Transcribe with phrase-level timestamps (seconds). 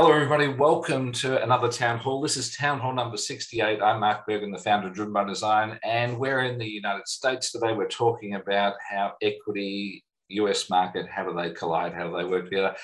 [0.00, 0.46] Hello, everybody.
[0.46, 2.20] Welcome to another town hall.
[2.20, 3.82] This is town hall number 68.
[3.82, 7.50] I'm Mark Bergen, the founder of Driven by Design, and we're in the United States
[7.50, 7.72] today.
[7.72, 12.44] We're talking about how equity, US market, how do they collide, how do they work
[12.44, 12.76] together.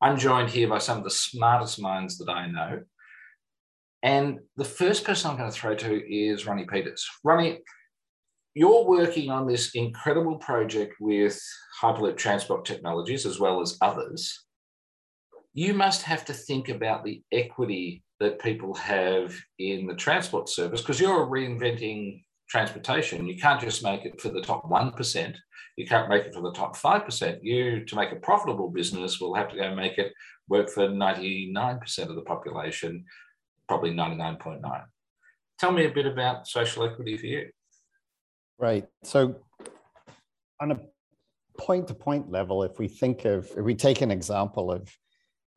[0.00, 2.82] I'm joined here by some of the smartest minds that I know.
[4.04, 7.04] And the first person I'm going to throw to is Ronnie Peters.
[7.24, 7.58] Ronnie,
[8.54, 11.42] you're working on this incredible project with
[11.82, 14.44] Hyperloop Transport Technologies as well as others
[15.54, 20.80] you must have to think about the equity that people have in the transport service
[20.80, 23.26] because you're reinventing transportation.
[23.26, 25.34] You can't just make it for the top 1%.
[25.76, 27.38] You can't make it for the top 5%.
[27.42, 30.12] You, to make a profitable business, will have to go make it
[30.48, 33.04] work for 99% of the population,
[33.68, 34.84] probably 99.9.
[35.58, 37.48] Tell me a bit about social equity for you.
[38.58, 38.86] Right.
[39.02, 39.36] So,
[40.60, 40.80] on a
[41.58, 44.88] point to point level, if we think of, if we take an example of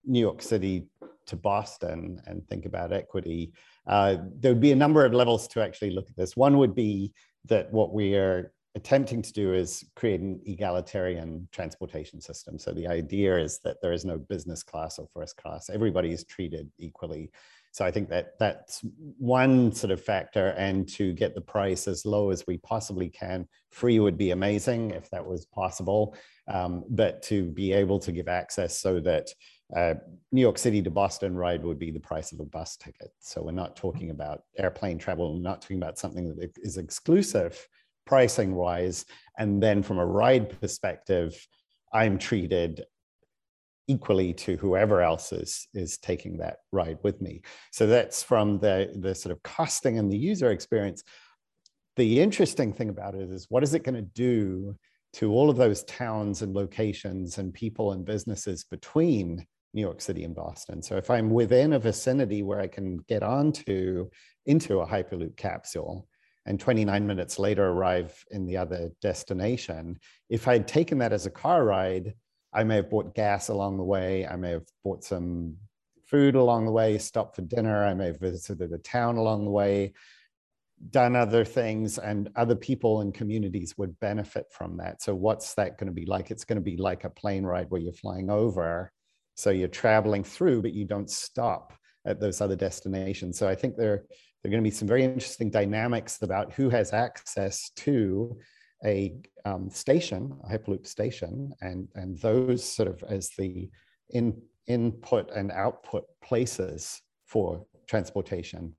[0.06, 0.88] New York City
[1.28, 3.54] to Boston and think about equity,
[3.88, 6.36] uh, there would be a number of levels to actually look at this.
[6.38, 7.14] One would be
[7.46, 12.60] that what we are attempting to do is create an egalitarian transportation system.
[12.60, 15.70] So the idea is that there is no business class or first class.
[15.70, 17.32] Everybody is treated equally.
[17.72, 18.82] So I think that that's
[19.18, 20.50] one sort of factor.
[20.58, 24.92] And to get the price as low as we possibly can, free would be amazing
[24.92, 26.16] if that was possible.
[26.48, 29.28] Um, but to be able to give access so that
[29.76, 29.96] uh,
[30.32, 33.12] New York City to Boston ride would be the price of a bus ticket.
[33.20, 37.68] So we're not talking about airplane travel, we're not talking about something that is exclusive
[38.06, 39.06] pricing wise.
[39.38, 41.36] And then from a ride perspective,
[41.92, 42.84] I'm treated
[43.88, 47.42] equally to whoever else is, is taking that ride with me.
[47.72, 51.04] So that's from the, the sort of costing and the user experience.
[51.96, 54.76] The interesting thing about it is what is it going to do
[55.14, 59.46] to all of those towns and locations and people and businesses between
[59.76, 60.82] New York City and Boston.
[60.82, 64.10] So if I'm within a vicinity where I can get onto
[64.46, 66.08] into a Hyperloop capsule
[66.46, 70.00] and 29 minutes later arrive in the other destination,
[70.30, 72.14] if I'd taken that as a car ride,
[72.54, 74.26] I may have bought gas along the way.
[74.26, 75.58] I may have bought some
[76.08, 77.84] food along the way, stopped for dinner.
[77.84, 79.94] I may have visited a town along the way,
[80.90, 85.02] done other things, and other people and communities would benefit from that.
[85.02, 86.32] So, what's that going to be like?
[86.32, 88.94] It's going to be like a plane ride where you're flying over
[89.36, 91.74] so you're traveling through, but you don't stop
[92.06, 93.38] at those other destinations.
[93.38, 94.04] So I think there,
[94.42, 98.38] there are going to be some very interesting dynamics about who has access to
[98.84, 99.16] a
[99.46, 103.70] um, station, a Hyperloop station, and, and those sort of as the
[104.12, 108.74] in, input and output places for transportation.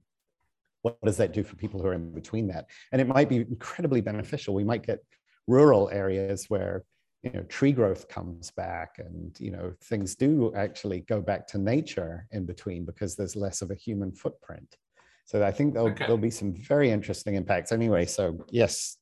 [0.83, 2.67] What does that do for people who are in between that?
[2.93, 4.55] And it might be incredibly beneficial.
[4.55, 5.01] We might get
[5.49, 6.85] rural areas where
[7.27, 11.59] you know tree growth comes back and you know things do actually go back to
[11.59, 14.77] nature in between because there's less of a human footprint
[15.25, 16.05] so i think there'll, okay.
[16.05, 18.99] there'll be some very interesting impacts anyway so yes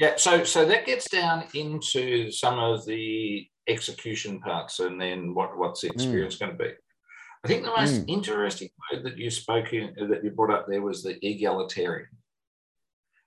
[0.00, 5.56] yeah so so that gets down into some of the execution parts and then what
[5.58, 5.94] what's the hmm.
[5.94, 6.40] experience mm.
[6.40, 6.70] going to be
[7.44, 8.08] i think the most mm.
[8.08, 12.08] interesting word that you spoke in that you brought up there was the egalitarian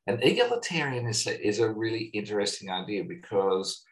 [0.07, 3.83] and egalitarian is a, is a really interesting idea because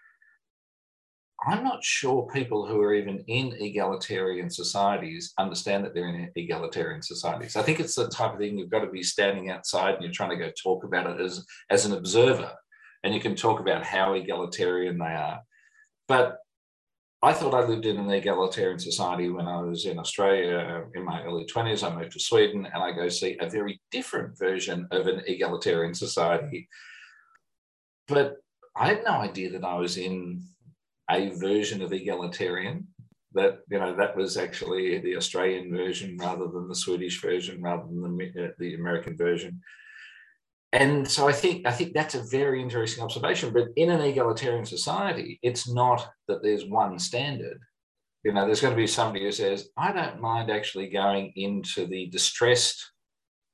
[1.46, 7.04] I'm not sure people who are even in egalitarian societies understand that they're in egalitarian
[7.04, 7.56] societies.
[7.56, 10.12] I think it's the type of thing you've got to be standing outside and you're
[10.12, 12.52] trying to go talk about it as, as an observer.
[13.04, 15.42] And you can talk about how egalitarian they are.
[16.08, 16.38] But
[17.22, 21.24] I thought I lived in an egalitarian society when I was in Australia in my
[21.24, 21.84] early 20s.
[21.84, 25.94] I moved to Sweden and I go see a very different version of an egalitarian
[25.94, 26.68] society.
[28.08, 28.38] But
[28.76, 30.44] I had no idea that I was in
[31.10, 32.88] a version of egalitarian
[33.34, 37.84] that you know that was actually the Australian version rather than the Swedish version rather
[37.84, 39.62] than the, uh, the American version.
[40.74, 43.54] And so I think I think that's a very interesting observation.
[43.54, 47.60] But in an egalitarian society, it's not that there's one standard.
[48.24, 51.86] You know, there's going to be somebody who says, "I don't mind actually going into
[51.88, 52.84] the distressed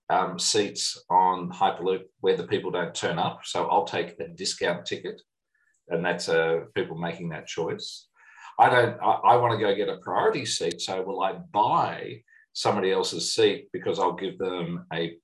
[0.10, 4.86] um, seats on Hyperloop where the people don't turn up, so I'll take a discount
[4.86, 5.22] ticket."
[5.90, 8.08] And that's uh, people making that choice.
[8.60, 8.98] I don't.
[9.02, 10.82] I, I want to go get a priority seat.
[10.82, 12.22] So will I buy
[12.54, 15.18] somebody else's seat because I'll give them a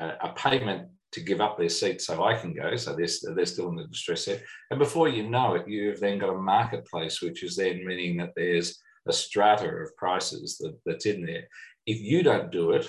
[0.00, 2.76] a, a payment to give up their seat so I can go.
[2.76, 4.42] So they're, they're still in the distress set.
[4.70, 8.32] And before you know it, you've then got a marketplace, which is then meaning that
[8.36, 11.48] there's a strata of prices that, that's in there.
[11.86, 12.86] If you don't do it,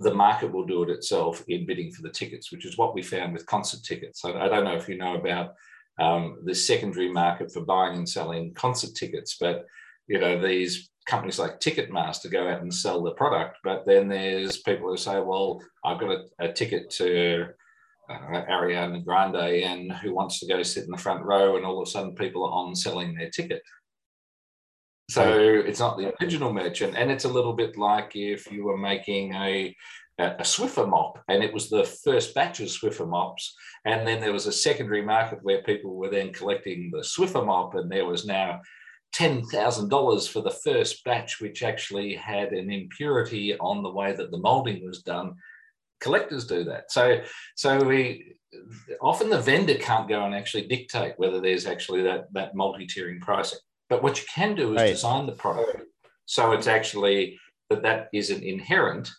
[0.00, 3.02] the market will do it itself in bidding for the tickets, which is what we
[3.02, 4.20] found with concert tickets.
[4.20, 5.54] So I don't know if you know about
[5.98, 9.36] um, the secondary market for buying and selling concert tickets.
[9.40, 9.66] But
[10.06, 14.58] you know, these companies like Ticketmaster go out and sell the product, but then there's
[14.58, 17.46] people who say, well, I've got a, a ticket to
[18.10, 21.80] uh, Ariana Grande and who wants to go sit in the front row, and all
[21.80, 23.62] of a sudden people are on selling their ticket.
[25.08, 28.76] So it's not the original merchant, and it's a little bit like if you were
[28.76, 29.74] making a
[30.18, 33.54] a Swiffer mop, and it was the first batch of Swiffer mops,
[33.84, 37.74] and then there was a secondary market where people were then collecting the Swiffer mop,
[37.74, 38.60] and there was now
[39.14, 44.38] $10,000 for the first batch, which actually had an impurity on the way that the
[44.38, 45.34] molding was done.
[46.00, 46.90] Collectors do that.
[46.90, 47.20] So,
[47.54, 48.36] so we
[49.00, 53.58] often the vendor can't go and actually dictate whether there's actually that, that multi-tiering pricing.
[53.88, 54.88] But what you can do is right.
[54.88, 55.82] design the product
[56.26, 57.38] so it's actually
[57.70, 59.10] that that isn't inherent.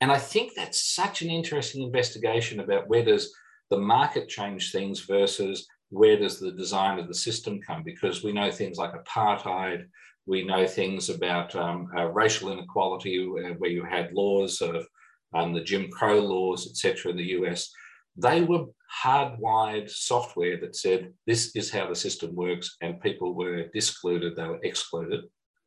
[0.00, 3.32] And I think that's such an interesting investigation about where does
[3.70, 7.82] the market change things versus where does the design of the system come?
[7.82, 9.86] Because we know things like apartheid,
[10.26, 14.86] we know things about um, uh, racial inequality, where, where, you had laws of
[15.34, 17.72] um, the Jim Crow laws, etc., in the US.
[18.16, 18.66] They were
[19.02, 24.46] hardwired software that said this is how the system works, and people were discluded, they
[24.46, 25.24] were excluded.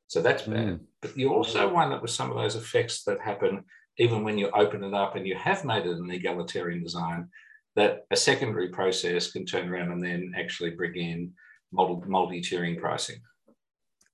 [0.08, 0.68] So that's bad.
[0.68, 0.80] Mm.
[1.02, 3.64] But you also wind up with some of those effects that happen
[3.98, 7.30] even when you open it up and you have made it an egalitarian design
[7.76, 11.32] that a secondary process can turn around and then actually bring in
[11.72, 13.18] multi-tiering pricing.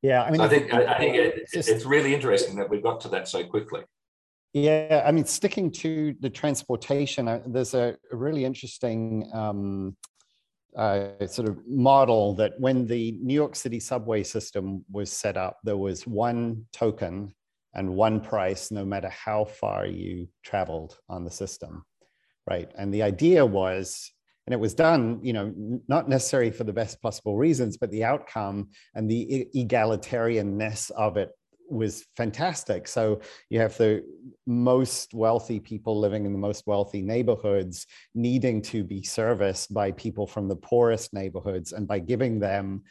[0.01, 2.69] Yeah, I mean, so I think I, think it, it's, just, it's really interesting that
[2.69, 3.81] we got to that so quickly.
[4.53, 9.97] Yeah, I mean, sticking to the transportation, uh, there's a, a, really interesting um,
[10.75, 15.57] uh, sort of model that when the New York City subway system was set up,
[15.63, 17.33] there was one token
[17.73, 21.83] and one price, no matter how far you traveled on the system
[22.47, 22.71] right?
[22.77, 24.11] And the idea was,
[24.47, 25.53] and it was done, you know,
[25.87, 31.31] not necessarily for the best possible reasons, but the outcome and the egalitarianness of it
[31.69, 32.87] was fantastic.
[32.87, 33.19] So
[33.49, 34.05] you have the
[34.45, 37.85] most wealthy people living in the most wealthy neighborhoods
[38.15, 41.73] needing to be serviced by people from the poorest neighborhoods.
[41.73, 42.83] And by giving them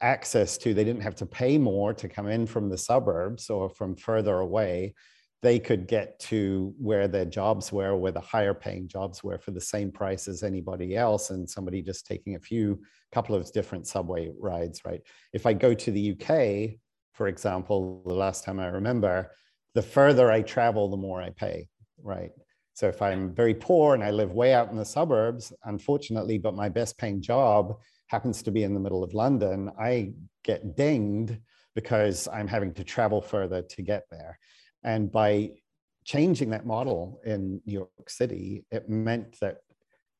[0.00, 3.68] access to, they didn't have to pay more to come in from the suburbs or
[3.68, 4.94] from further away
[5.40, 9.52] they could get to where their jobs were, where the higher paying jobs were for
[9.52, 12.80] the same price as anybody else, and somebody just taking a few
[13.12, 15.00] couple of different subway rides, right?
[15.32, 16.78] If I go to the UK,
[17.12, 19.30] for example, the last time I remember,
[19.74, 21.68] the further I travel, the more I pay,
[22.02, 22.32] right?
[22.74, 26.54] So if I'm very poor and I live way out in the suburbs, unfortunately, but
[26.54, 27.76] my best paying job
[28.08, 30.12] happens to be in the middle of London, I
[30.44, 31.38] get dinged
[31.74, 34.38] because I'm having to travel further to get there.
[34.82, 35.52] And by
[36.04, 39.58] changing that model in New York City, it meant that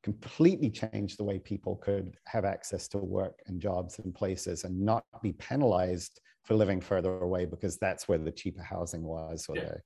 [0.02, 4.80] completely changed the way people could have access to work and jobs and places and
[4.80, 9.56] not be penalized for living further away because that's where the cheaper housing was or
[9.56, 9.64] yeah.
[9.64, 9.80] the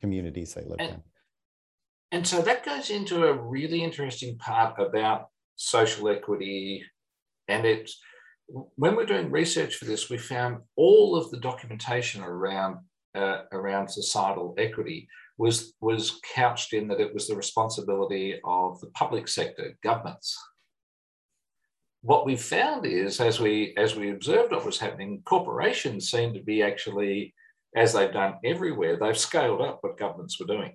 [0.00, 1.02] communities they lived and, in.
[2.12, 6.84] And so that goes into a really interesting part about social equity.
[7.52, 8.00] And it's
[8.50, 12.78] when we're doing research for this, we found all of the documentation around
[13.14, 15.06] uh, around societal equity
[15.36, 20.36] was, was couched in that it was the responsibility of the public sector, governments.
[22.02, 26.42] What we found is, as we, as we observed what was happening, corporations seem to
[26.42, 27.34] be actually,
[27.76, 30.74] as they've done everywhere, they've scaled up what governments were doing.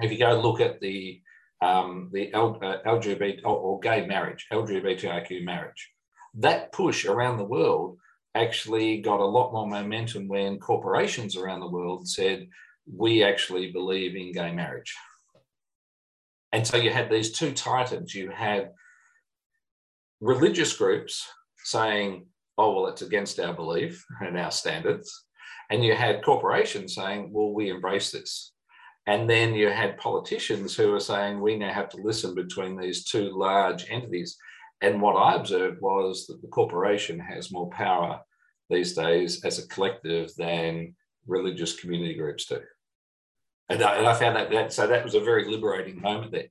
[0.00, 1.22] If you go look at the,
[1.62, 5.90] um, the L, uh, LGBT or, or gay marriage, LGBTIQ marriage,
[6.34, 7.98] that push around the world
[8.34, 12.46] actually got a lot more momentum when corporations around the world said,
[12.94, 14.94] we actually believe in gay marriage.
[16.52, 18.14] And so you had these two titans.
[18.14, 18.72] You had
[20.20, 21.26] religious groups
[21.64, 22.26] saying,
[22.58, 25.24] oh, well, it's against our belief and our standards.
[25.70, 28.52] And you had corporations saying, well, we embrace this.
[29.06, 33.04] And then you had politicians who were saying, we now have to listen between these
[33.04, 34.36] two large entities.
[34.80, 38.20] And what I observed was that the corporation has more power
[38.68, 40.96] these days as a collective than
[41.26, 42.60] religious community groups do.
[43.68, 46.48] And I, and I found that, that so that was a very liberating moment there.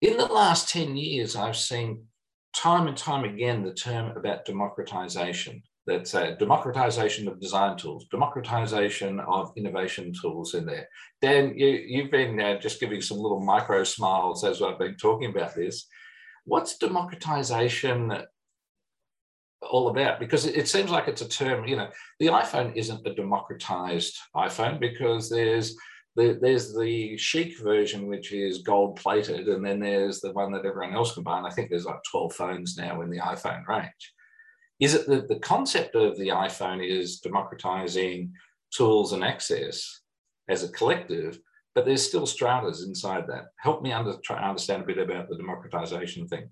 [0.00, 2.06] In the last 10 years, I've seen
[2.54, 5.62] time and time again the term about democratization.
[5.86, 10.88] That's a democratization of design tools, democratization of innovation tools in there.
[11.22, 15.30] Dan, you, you've been uh, just giving some little micro smiles as I've been talking
[15.30, 15.86] about this.
[16.44, 18.24] What's democratization
[19.62, 23.14] all about because it, seems like it's a term you know the iphone isn't a
[23.14, 25.76] democratized iphone because there's
[26.16, 30.64] the, there's the chic version which is gold plated and then there's the one that
[30.64, 33.66] everyone else can buy and i think there's like 12 phones now in the iphone
[33.66, 34.14] range
[34.80, 38.32] is it that the concept of the iPhone is democratizing
[38.72, 40.00] tools and access
[40.48, 41.38] as a collective,
[41.74, 43.48] but there's still stratas inside that.
[43.58, 46.48] Help me under, try understand a bit about the democratization thing.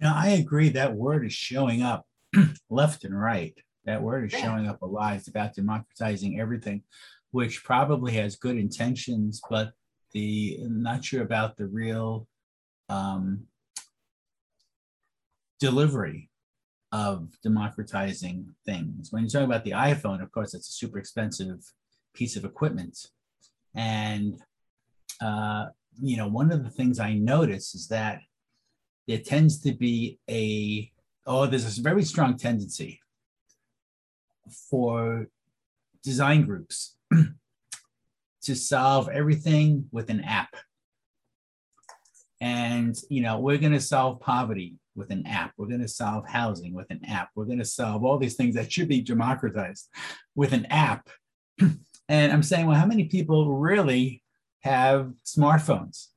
[0.00, 2.06] Now, I agree that word is showing up
[2.70, 3.56] left and right.
[3.84, 4.42] That word is yeah.
[4.42, 5.16] showing up a lot.
[5.16, 6.82] It's about democratizing everything,
[7.30, 9.72] which probably has good intentions, but
[10.12, 12.26] the I'm not sure about the real
[12.88, 13.44] um,
[15.60, 16.30] delivery
[16.92, 19.10] of democratizing things.
[19.10, 21.64] When you're talking about the iPhone, of course, it's a super expensive
[22.14, 23.08] piece of equipment.
[23.74, 24.40] And,
[25.20, 25.66] uh,
[26.00, 28.20] you know, one of the things I notice is that
[29.08, 30.90] there tends to be a,
[31.26, 33.00] oh, there's a very strong tendency
[34.70, 35.26] for
[36.04, 36.96] design groups
[38.42, 40.54] to solve everything with an app.
[42.40, 45.52] And, you know, we're going to solve poverty with an app.
[45.56, 47.30] We're going to solve housing with an app.
[47.34, 49.88] We're going to solve all these things that should be democratized
[50.34, 51.08] with an app.
[51.60, 54.22] and I'm saying, well, how many people really
[54.60, 56.08] have smartphones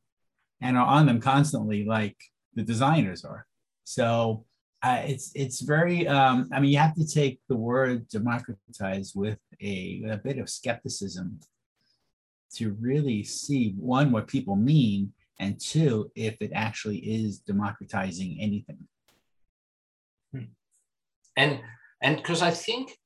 [0.62, 2.18] and are on them constantly, like
[2.56, 3.46] the designers are?
[3.84, 4.46] So
[4.84, 6.08] uh, it's it's very.
[6.08, 10.50] Um, I mean, you have to take the word democratize with a, a bit of
[10.50, 11.40] skepticism
[12.56, 18.88] to really see one what people mean and two, if it actually is democratizing anything.
[20.34, 20.52] Hmm.
[21.36, 21.60] And
[22.02, 22.98] and because I think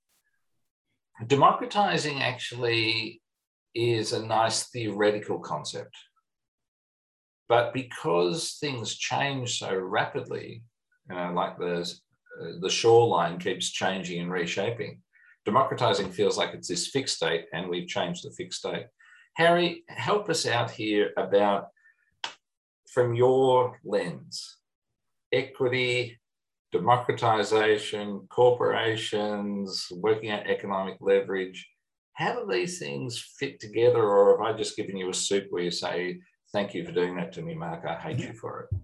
[1.27, 3.21] democratizing actually
[3.73, 5.95] is a nice theoretical concept.
[7.47, 10.63] But because things change so rapidly,
[11.09, 11.81] you know, like the,
[12.41, 15.01] uh, the shoreline keeps changing and reshaping,
[15.45, 18.85] democratizing feels like it's this fixed state and we've changed the fixed state.
[19.35, 21.67] Harry, help us out here about
[22.91, 24.57] from your lens,
[25.31, 26.19] equity,
[26.71, 31.67] democratization, corporations, working out economic leverage,
[32.13, 34.03] how do these things fit together?
[34.03, 36.19] Or have I just given you a soup where you say,
[36.51, 38.77] thank you for doing that to me, Mark, I hate you for it?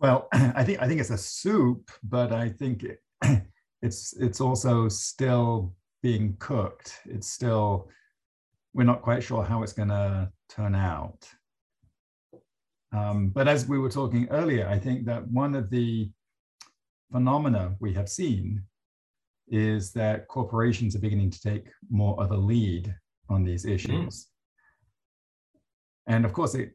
[0.00, 3.02] Well, I think I think it's a soup, but I think it,
[3.82, 7.00] it's it's also still being cooked.
[7.04, 7.88] It's still
[8.74, 11.28] we're not quite sure how it's going to turn out.
[12.92, 16.10] Um, but as we were talking earlier, I think that one of the
[17.10, 18.62] phenomena we have seen
[19.48, 22.94] is that corporations are beginning to take more of a lead
[23.28, 23.72] on these mm.
[23.72, 24.26] issues.
[26.08, 26.14] Mm.
[26.14, 26.72] And of course, it,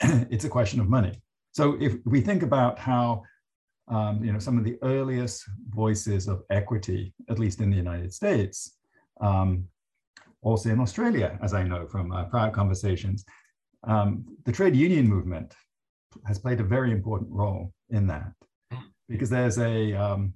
[0.30, 1.20] it's a question of money.
[1.52, 3.22] So if we think about how
[3.86, 8.12] um, you know some of the earliest voices of equity, at least in the United
[8.12, 8.78] States,
[9.20, 9.68] um,
[10.42, 13.24] also in Australia, as I know from uh, prior conversations,
[13.86, 15.54] um, the trade union movement
[16.26, 18.32] has played a very important role in that
[19.08, 20.32] because there's a um,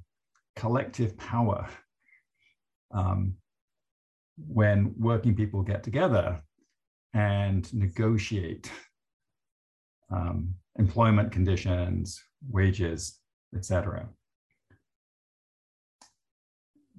[0.56, 1.66] collective power
[2.92, 3.34] um,
[4.36, 6.40] when working people get together
[7.14, 8.70] and negotiate
[10.10, 13.18] um, employment conditions, wages,
[13.54, 14.08] etc.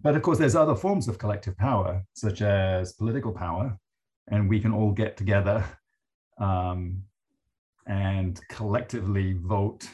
[0.02, 3.78] But of course, there's other forms of collective power, such as political power,
[4.30, 5.64] and we can all get together
[6.40, 7.04] um,
[7.88, 9.88] and collectively vote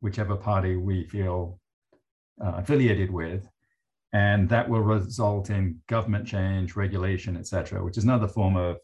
[0.00, 1.58] whichever party we feel
[2.44, 3.48] uh, affiliated with.
[4.12, 8.78] And that will result in government change, regulation, etc., which is another form of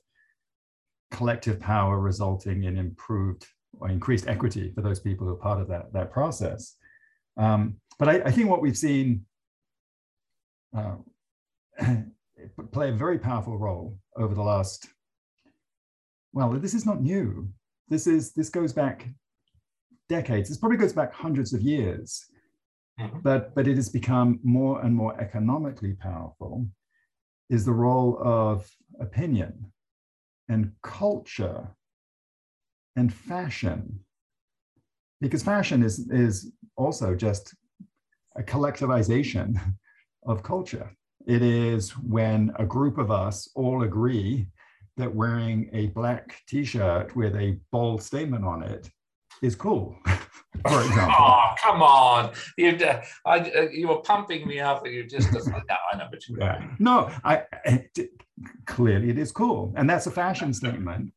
[1.11, 3.47] collective power resulting in improved
[3.81, 6.77] or increased equity for those people who are part of that, that process.
[7.37, 9.25] Um, but I, I, think what we've seen
[10.77, 10.97] uh,
[12.73, 14.89] play a very powerful role over the last
[16.35, 17.49] well, this is not new.
[17.88, 19.09] This is this goes back
[20.09, 20.49] decades.
[20.49, 22.26] This probably goes back hundreds of years.
[23.00, 23.21] Mm-hmm.
[23.23, 26.67] But but it has become more and more economically powerful.
[27.49, 28.69] Is the role of
[29.00, 29.73] opinion
[30.49, 31.69] and culture
[32.97, 34.00] and fashion.
[35.21, 37.55] Because fashion is, is also just
[38.37, 39.59] a collectivization
[40.26, 40.91] of culture.
[41.26, 44.49] It is when a group of us all agree
[44.97, 48.91] that wearing a black t-shirt with a bold statement on it
[49.43, 49.97] is cool
[50.69, 51.15] for example.
[51.19, 52.33] Oh come on.
[52.57, 55.41] You uh, I, uh, you were pumping me up and you just no
[55.93, 56.69] i know what you yeah.
[56.79, 57.43] no i
[58.67, 59.73] clearly it is cool.
[59.77, 61.13] And that's a fashion statement.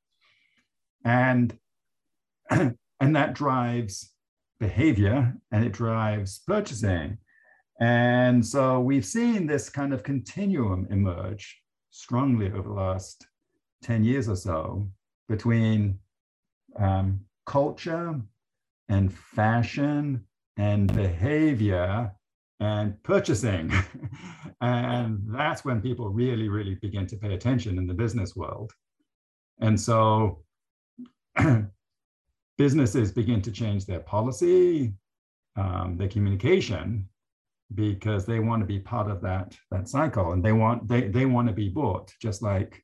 [1.05, 1.57] And
[2.49, 4.11] and that drives
[4.59, 7.17] behavior and it drives purchasing.
[7.79, 13.27] And so we've seen this kind of continuum emerge strongly over the last
[13.83, 14.87] 10 years or so
[15.27, 15.99] between
[16.77, 18.19] um, culture
[18.89, 20.23] and fashion
[20.57, 22.11] and behavior
[22.59, 23.71] and purchasing.
[24.61, 28.71] and that's when people really, really begin to pay attention in the business world.
[29.59, 30.43] And so
[32.57, 34.93] businesses begin to change their policy,
[35.55, 37.07] um, their communication,
[37.75, 41.25] because they want to be part of that, that cycle and they want, they, they
[41.25, 42.81] want to be bought just like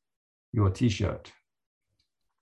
[0.54, 1.32] your t-shirt.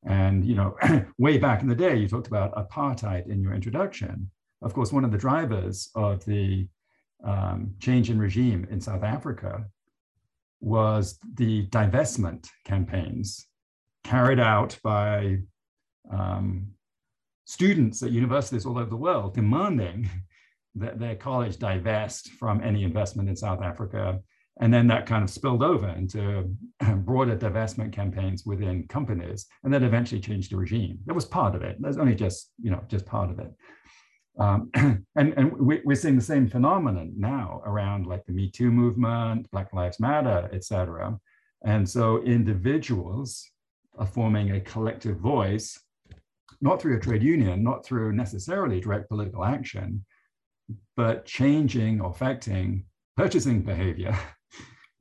[0.06, 0.76] And, you know,
[1.18, 4.30] way back in the day, you talked about apartheid in your introduction.
[4.62, 6.68] Of course, one of the drivers of the
[7.24, 9.66] um, change in regime in South Africa
[10.60, 13.48] was the divestment campaigns
[14.04, 15.38] carried out by
[16.12, 16.68] um,
[17.46, 20.10] students at universities all over the world demanding
[20.76, 24.20] that their college divest from any investment in South Africa.
[24.60, 26.56] And then that kind of spilled over into
[26.98, 31.00] broader divestment campaigns within companies, and then eventually changed the regime.
[31.06, 31.78] That was part of it.
[31.80, 33.52] That's only just, you know, just part of it.
[34.40, 34.70] Um,
[35.16, 39.50] and and we, are seeing the same phenomenon now around like the Me Too movement,
[39.52, 41.18] Black Lives Matter, et cetera.
[41.64, 43.50] And so individuals
[43.98, 45.80] are forming a collective voice,
[46.60, 50.04] not through a trade union, not through necessarily direct political action,
[50.96, 52.86] but changing or affecting
[53.18, 54.18] purchasing behavior,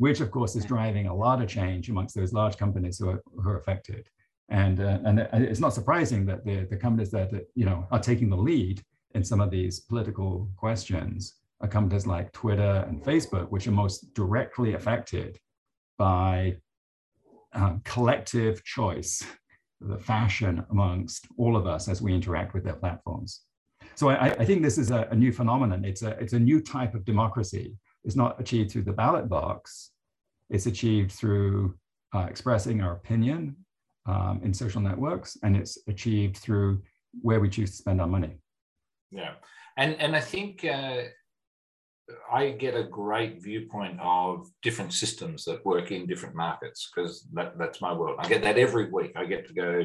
[0.00, 3.22] which of course is driving a lot of change amongst those large companies who are,
[3.36, 4.08] who are affected.
[4.48, 8.30] And, uh, and it's not surprising that the, the companies that you know are taking
[8.30, 8.82] the lead
[9.14, 14.14] in some of these political questions are companies like Twitter and Facebook, which are most
[14.14, 15.38] directly affected
[15.98, 16.56] by
[17.52, 19.22] um, collective choice,
[19.82, 23.42] the fashion amongst all of us as we interact with their platforms.
[23.96, 25.84] So I, I think this is a, a, new phenomenon.
[25.84, 27.76] It's a, it's a new type of democracy.
[28.04, 29.90] It's not achieved through the ballot box.
[30.48, 31.74] It's achieved through
[32.14, 33.56] uh, expressing our opinion
[34.06, 36.82] um, in social networks, and it's achieved through
[37.22, 38.38] where we choose to spend our money.
[39.10, 39.34] Yeah,
[39.76, 41.02] and and I think uh,
[42.32, 47.58] I get a great viewpoint of different systems that work in different markets because that,
[47.58, 48.16] that's my world.
[48.18, 49.12] I get that every week.
[49.16, 49.84] I get to go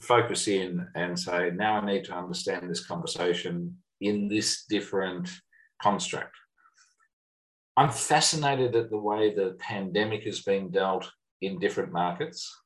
[0.00, 5.28] focus in and say, now I need to understand this conversation in this different
[5.80, 6.34] construct.
[7.82, 12.56] I'm fascinated at the way the pandemic has been dealt in different markets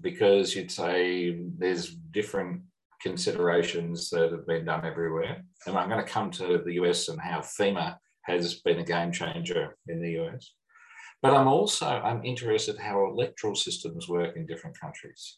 [0.00, 2.62] because you'd say there's different
[3.02, 5.44] considerations that have been done everywhere.
[5.66, 9.12] And I'm going to come to the US and how FEMA has been a game
[9.12, 10.54] changer in the US.
[11.20, 15.36] But I'm also I'm interested how electoral systems work in different countries.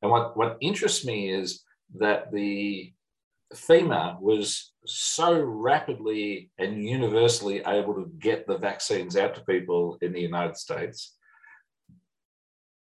[0.00, 1.62] And what, what interests me is
[1.98, 2.94] that the
[3.54, 10.12] FEMA was so rapidly and universally able to get the vaccines out to people in
[10.12, 11.16] the United States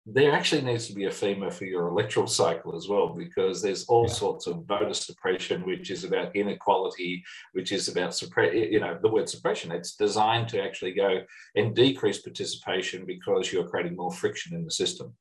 [0.05, 3.85] there actually needs to be a FEMA for your electoral cycle as well, because there's
[3.85, 4.12] all yeah.
[4.12, 7.22] sorts of voter suppression, which is about inequality,
[7.53, 9.70] which is about suppress, you know, the word suppression.
[9.70, 11.20] It's designed to actually go
[11.55, 15.14] and decrease participation because you're creating more friction in the system.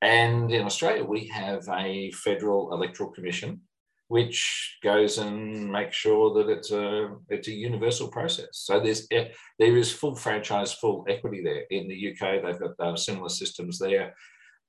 [0.00, 3.60] And in Australia, we have a federal electoral commission
[4.08, 8.48] which goes and makes sure that it's a it's a universal process.
[8.52, 11.64] So there's there is full franchise, full equity there.
[11.70, 14.14] In the UK, they've got uh, similar systems there,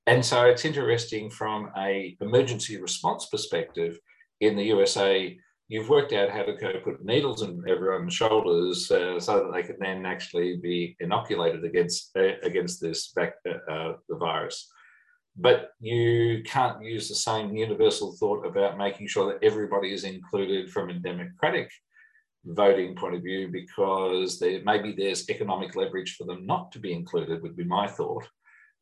[0.05, 3.97] and so it's interesting from a emergency response perspective.
[4.41, 5.37] In the USA,
[5.69, 9.63] you've worked out how to go put needles in everyone's shoulders uh, so that they
[9.63, 14.69] can then actually be inoculated against uh, against this back, uh, uh, the virus
[15.41, 20.69] but you can't use the same universal thought about making sure that everybody is included
[20.69, 21.71] from a democratic
[22.45, 26.91] voting point of view because there, maybe there's economic leverage for them not to be
[26.91, 28.27] included would be my thought.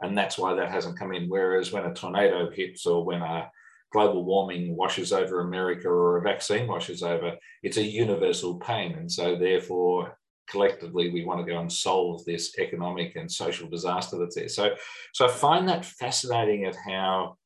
[0.02, 1.30] And that's why that hasn't come in.
[1.30, 3.50] Whereas when a tornado hits or when a
[3.92, 7.32] global warming washes over america or a vaccine washes over
[7.64, 8.94] it's a universal pain.
[8.96, 10.18] And so therefore
[10.48, 14.50] collectively we want to go and solve this economic and social disaster that's there.
[14.50, 14.76] So,
[15.14, 17.38] so I find that fascinating at how,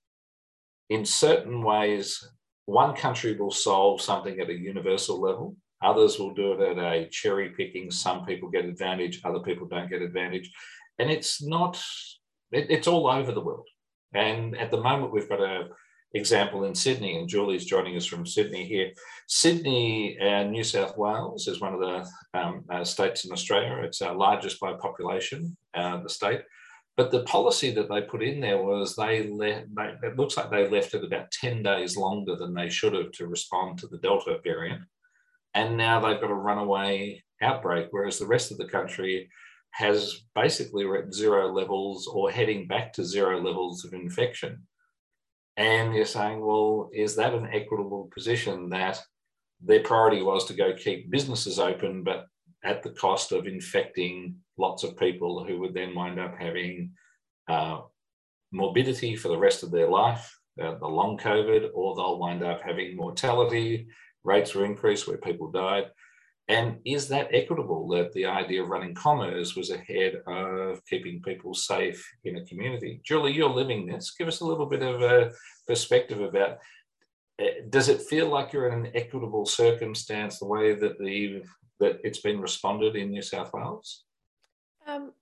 [0.90, 2.24] in certain ways,
[2.66, 5.56] one country will solve something at a universal level.
[5.84, 7.90] Others will do it at a cherry picking.
[7.90, 10.52] Some people get advantage, other people don't get advantage.
[11.00, 11.82] And it's not,
[12.52, 13.68] it, it's all over the world.
[14.14, 15.70] And at the moment, we've got a
[16.14, 18.92] example in Sydney, and Julie's joining us from Sydney here.
[19.28, 23.82] Sydney and New South Wales is one of the um, uh, states in Australia.
[23.84, 26.42] It's our largest by population, uh, the state.
[26.98, 30.52] But the policy that they put in there was they left, they, it looks like
[30.52, 33.98] they left it about 10 days longer than they should have to respond to the
[34.00, 34.82] Delta variant.
[35.54, 39.30] And now they've got a runaway outbreak, whereas the rest of the country
[39.72, 44.62] has basically at zero levels or heading back to zero levels of infection.
[45.58, 49.02] And you're saying, well, is that an equitable position that
[49.64, 52.26] their priority was to go keep businesses open, but
[52.64, 56.92] at the cost of infecting lots of people who would then wind up having
[57.48, 57.82] uh,
[58.52, 62.62] morbidity for the rest of their life, uh, the long COVID, or they'll wind up
[62.64, 63.88] having mortality
[64.24, 65.86] rates were increased where people died.
[66.48, 71.54] And is that equitable that the idea of running commerce was ahead of keeping people
[71.54, 73.00] safe in a community?
[73.06, 74.12] Julie, you're living this.
[74.18, 75.32] Give us a little bit of a
[75.68, 76.58] perspective about
[77.42, 81.42] uh, does it feel like you're in an equitable circumstance the way that the
[81.80, 84.04] that it's been responded in New South Wales?
[84.86, 85.14] Um,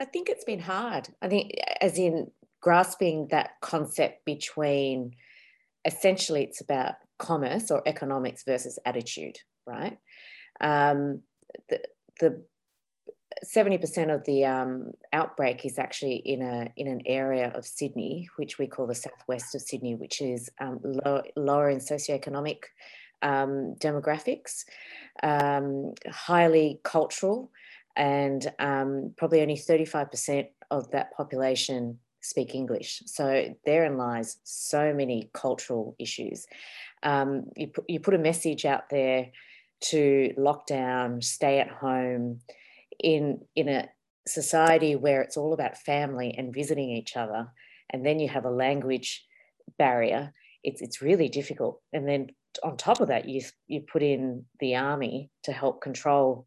[0.00, 1.08] I think it's been hard.
[1.20, 5.14] I think, as in grasping that concept between
[5.84, 9.36] essentially it's about commerce or economics versus attitude,
[9.66, 9.98] right?
[10.62, 11.20] Um,
[11.68, 11.82] the,
[12.20, 12.42] the
[13.44, 18.58] 70% of the um, outbreak is actually in a in an area of Sydney, which
[18.58, 22.58] we call the southwest of Sydney, which is um, low, lower in socioeconomic
[23.22, 24.64] um, demographics,
[25.22, 27.50] um, highly cultural,
[27.96, 33.02] and um, probably only 35% of that population speak English.
[33.06, 36.46] So therein lies so many cultural issues.
[37.02, 39.30] Um, you, put, you put a message out there
[39.90, 42.40] to lockdown, stay at home
[42.98, 43.88] in, in a
[44.26, 47.48] society where it's all about family and visiting each other,
[47.90, 49.24] and then you have a language
[49.78, 50.32] barrier,
[50.64, 51.80] it's, it's really difficult.
[51.92, 52.28] And then
[52.62, 56.46] on top of that, you, you put in the army to help control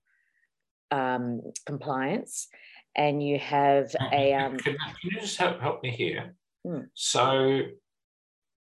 [0.92, 2.48] um, compliance
[2.96, 4.34] and you have a.
[4.34, 6.36] Um, can, can, you just help, help me here?
[6.66, 6.82] Hmm.
[6.94, 7.62] So,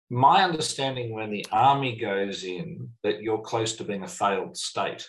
[0.09, 5.07] my understanding when the army goes in, that you're close to being a failed state.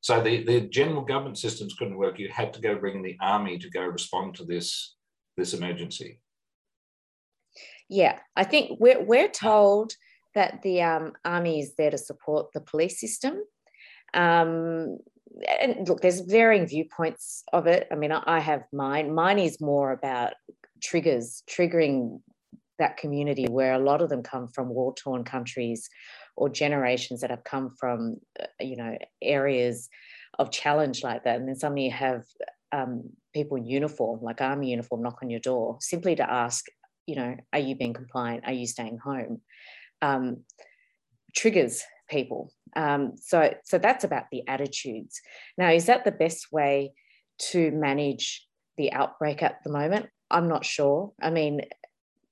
[0.00, 2.18] So the, the general government systems couldn't work.
[2.18, 4.94] You had to go bring in the army to go respond to this
[5.36, 6.20] this emergency.
[7.88, 9.92] Yeah, I think we're we're told
[10.34, 13.42] that the um, army is there to support the police system.
[14.14, 14.98] Um,
[15.60, 17.88] and look, there's varying viewpoints of it.
[17.90, 19.14] I mean, I have mine.
[19.14, 20.34] Mine is more about
[20.82, 22.20] triggers, triggering
[22.78, 25.88] that community where a lot of them come from war torn countries
[26.36, 29.88] or generations that have come from, uh, you know, areas
[30.38, 31.36] of challenge like that.
[31.36, 32.24] And then suddenly you have
[32.72, 36.66] um, people in uniform, like army uniform, knock on your door simply to ask,
[37.06, 38.44] you know, are you being compliant?
[38.46, 39.40] Are you staying home?
[40.02, 40.44] Um,
[41.34, 42.52] triggers people.
[42.74, 45.20] Um, so, so that's about the attitudes.
[45.56, 46.92] Now, is that the best way
[47.50, 50.06] to manage the outbreak at the moment?
[50.30, 51.12] I'm not sure.
[51.20, 51.62] I mean,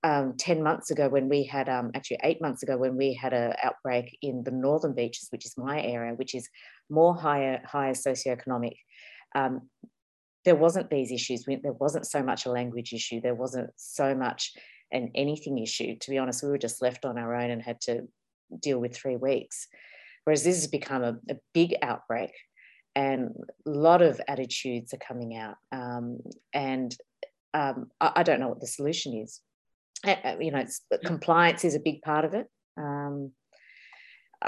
[0.04, 3.32] um, 10 months ago when we had, um, actually eight months ago when we had
[3.32, 6.48] an outbreak in the northern beaches, which is my area, which is
[6.90, 8.76] more higher, higher socioeconomic,
[9.34, 9.62] um,
[10.44, 11.44] there wasn't these issues.
[11.46, 13.20] There wasn't so much a language issue.
[13.20, 14.52] There wasn't so much
[14.92, 15.96] an anything issue.
[15.98, 18.02] To be honest, we were just left on our own and had to
[18.60, 19.66] deal with three weeks.
[20.24, 22.32] Whereas this has become a, a big outbreak
[22.94, 23.30] and
[23.66, 25.56] a lot of attitudes are coming out.
[25.72, 26.18] Um,
[26.52, 26.94] and
[27.54, 29.40] um, I, I, don't know what the solution is.
[30.06, 30.64] Uh, you know,
[31.04, 32.46] compliance is a big part of it.
[32.76, 33.32] Um,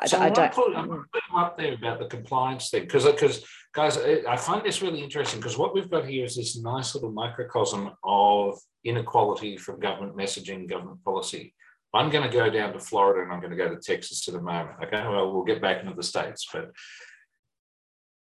[0.05, 0.53] so I, I don't.
[0.53, 4.83] Put, I'm putting up there about the compliance thing because, because guys, I find this
[4.83, 9.81] really interesting because what we've got here is this nice little microcosm of inequality from
[9.81, 11.55] government messaging, government policy.
[11.95, 14.35] I'm going to go down to Florida and I'm going to go to Texas at
[14.35, 14.77] the moment.
[14.85, 16.47] Okay, well, we'll get back into the States.
[16.53, 16.71] But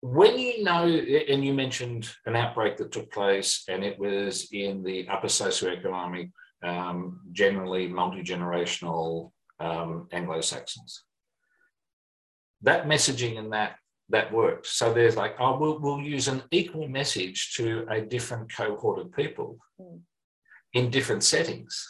[0.01, 4.83] when you know, and you mentioned an outbreak that took place and it was in
[4.83, 6.31] the upper socioeconomic,
[6.63, 11.05] um, generally multi generational um, Anglo Saxons.
[12.63, 13.77] That messaging and that
[14.11, 14.67] that worked.
[14.67, 19.13] So there's like, oh, we'll, we'll use an equal message to a different cohort of
[19.13, 20.01] people mm.
[20.73, 21.87] in different settings.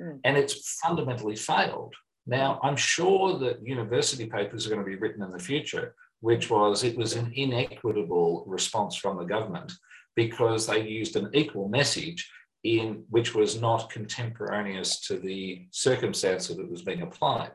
[0.00, 0.20] Mm.
[0.24, 1.94] And it's fundamentally failed.
[2.26, 6.48] Now, I'm sure that university papers are going to be written in the future, which
[6.48, 9.72] was it was an inequitable response from the government
[10.14, 12.30] because they used an equal message
[12.64, 17.52] in which was not contemporaneous to the circumstance that it was being applied,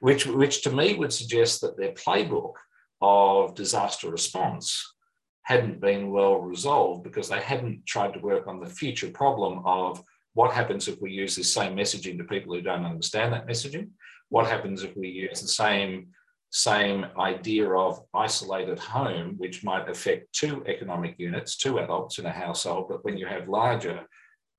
[0.00, 2.54] which, which to me would suggest that their playbook
[3.00, 4.94] of disaster response
[5.42, 10.02] hadn't been well resolved because they hadn't tried to work on the future problem of
[10.34, 13.88] what happens if we use this same messaging to people who don't understand that messaging?
[14.28, 16.08] What happens if we use the same,
[16.50, 22.30] same idea of isolated home, which might affect two economic units, two adults in a
[22.30, 24.06] household, but when you have larger,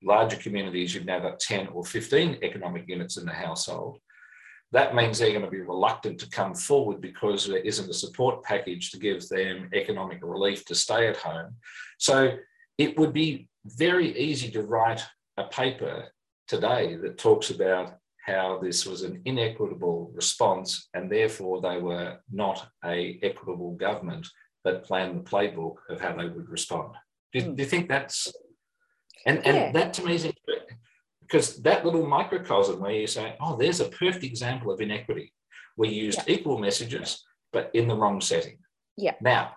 [0.02, 3.98] larger communities, you've now got 10 or 15 economic units in the household.
[4.72, 8.42] That means they're going to be reluctant to come forward because there isn't a support
[8.44, 11.56] package to give them economic relief to stay at home.
[11.98, 12.36] So
[12.78, 15.02] it would be very easy to write
[15.36, 16.04] a paper
[16.46, 22.68] today that talks about how this was an inequitable response and therefore they were not
[22.84, 24.26] a equitable government
[24.64, 26.94] that planned the playbook of how they would respond.
[27.32, 27.56] Do, mm.
[27.56, 28.32] do you think that's
[29.26, 29.52] and, yeah.
[29.52, 30.32] and that to me is
[31.20, 35.32] because that little microcosm where you say, oh, there's a perfect example of inequity.
[35.76, 36.34] We used yeah.
[36.34, 38.58] equal messages, but in the wrong setting.
[38.96, 39.14] Yeah.
[39.20, 39.52] Now,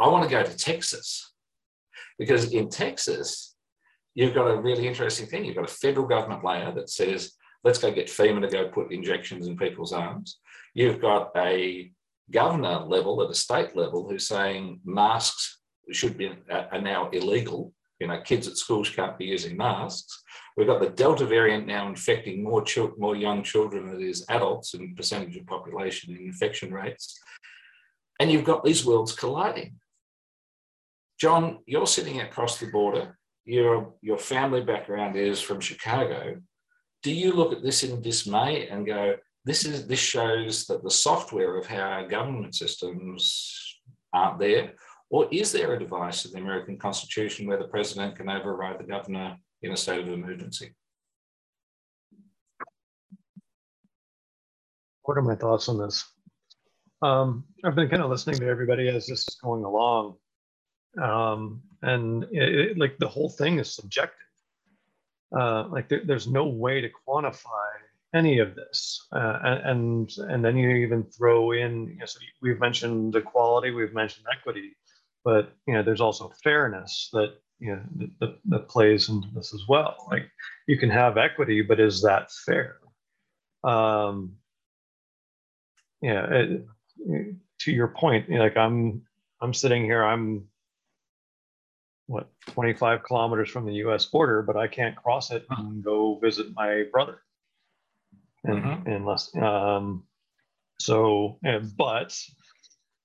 [0.00, 1.32] I want to go to Texas
[2.18, 3.54] because in Texas,
[4.14, 5.44] you've got a really interesting thing.
[5.44, 7.32] You've got a federal government layer that says,
[7.64, 10.38] let's go get FEMA to go put injections in people's arms.
[10.74, 11.92] You've got a
[12.30, 17.72] governor level at a state level who's saying masks should be are now illegal.
[18.00, 20.22] You know, kids at schools can't be using masks.
[20.56, 24.24] We've got the Delta variant now infecting more children, more young children than it is
[24.28, 27.18] adults in percentage of population and infection rates.
[28.20, 29.76] And you've got these worlds colliding.
[31.20, 33.18] John, you're sitting across the border.
[33.44, 36.40] Your, your family background is from Chicago.
[37.02, 40.90] Do you look at this in dismay and go, this is this shows that the
[40.90, 43.78] software of how our government systems
[44.12, 44.72] aren't there?
[45.10, 48.84] Or is there a device in the American Constitution where the president can override the
[48.84, 50.74] governor in a state of emergency?
[55.02, 56.04] What are my thoughts on this?
[57.00, 60.16] Um, I've been kind of listening to everybody as this is going along
[61.00, 64.14] um, and it, it, like the whole thing is subjective.
[65.36, 67.66] Uh, like there, there's no way to quantify
[68.14, 71.88] any of this, uh, and and then you even throw in.
[71.88, 74.74] You know, so we've mentioned equality, we've mentioned equity,
[75.28, 77.82] but you know there's also fairness that you know
[78.18, 80.06] that, that plays into this as well.
[80.10, 80.22] Like
[80.66, 82.78] you can have equity, but is that fair?
[83.62, 84.36] Um,
[86.00, 86.66] yeah, it,
[87.58, 89.02] to your point, you know, like I'm
[89.42, 90.48] I'm sitting here, I'm
[92.06, 94.06] what 25 kilometers from the U.S.
[94.06, 97.20] border, but I can't cross it and go visit my brother.
[98.44, 98.90] And, mm-hmm.
[98.90, 100.04] unless um,
[100.80, 101.38] so,
[101.76, 102.18] but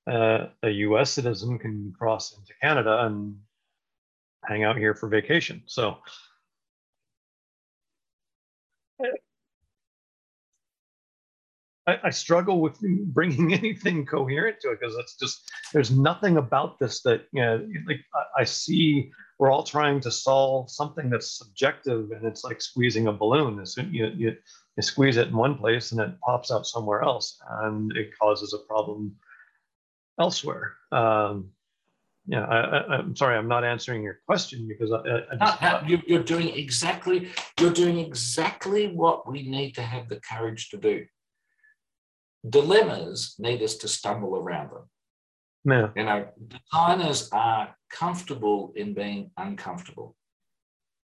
[0.08, 1.12] uh, a U.S.
[1.12, 3.38] citizen can cross into Canada and
[4.46, 5.64] hang out here for vacation.
[5.66, 5.98] So
[11.86, 16.80] I, I, struggle with bringing anything coherent to it because it's just there's nothing about
[16.80, 21.38] this that you know like I, I, see we're all trying to solve something that's
[21.38, 24.36] subjective and it's like squeezing a balloon as soon you, you,
[24.78, 28.54] you squeeze it in one place and it pops out somewhere else and it causes
[28.54, 29.14] a problem
[30.20, 31.50] elsewhere um,
[32.28, 36.50] yeah I, am sorry i'm not answering your question because I, I just, you're doing
[36.50, 41.06] exactly you're doing exactly what we need to have the courage to do
[42.48, 44.90] dilemmas need us to stumble around them.
[45.66, 45.90] Yeah.
[45.96, 50.16] You know, designers are comfortable in being uncomfortable.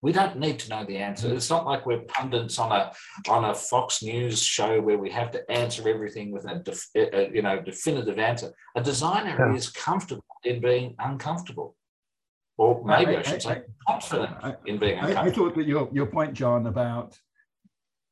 [0.05, 1.33] We don't need to know the answer.
[1.33, 2.93] It's not like we're pundits on a
[3.27, 7.31] on a Fox News show where we have to answer everything with a, def, a
[7.33, 8.53] you know definitive answer.
[8.77, 9.57] A designer yeah.
[9.57, 11.75] is comfortable in being uncomfortable,
[12.59, 15.31] or maybe I, I should I, say confident in being uncomfortable.
[15.31, 17.19] I, thought that your your point, John, about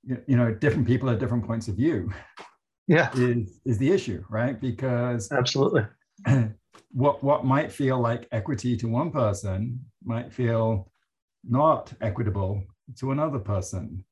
[0.03, 2.11] you know different people at different points of view
[2.89, 5.87] yeah is is the issue right because absolutely
[6.91, 10.92] what what might feel like equity to one person might feel
[11.49, 12.63] not equitable
[12.99, 14.05] to another person.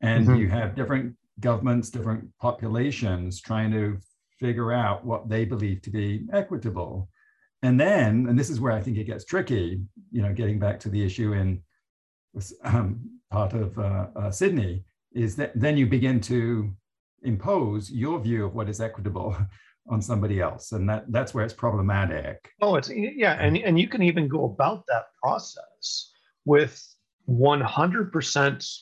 [0.00, 0.40] And mm-hmm.
[0.40, 3.98] you have different governments different populations trying to
[4.38, 7.08] figure out what they believe to be equitable.
[7.62, 9.80] And then and this is where i think it gets tricky
[10.12, 11.62] you know getting back to the issue in
[12.62, 16.70] um, part of uh, uh, sydney is that then you begin to
[17.22, 19.36] impose your view of what is equitable
[19.90, 20.72] on somebody else.
[20.72, 22.50] And that that's where it's problematic.
[22.60, 26.12] Oh it's yeah and, and you can even go about that process
[26.44, 26.82] with
[27.28, 28.78] 100%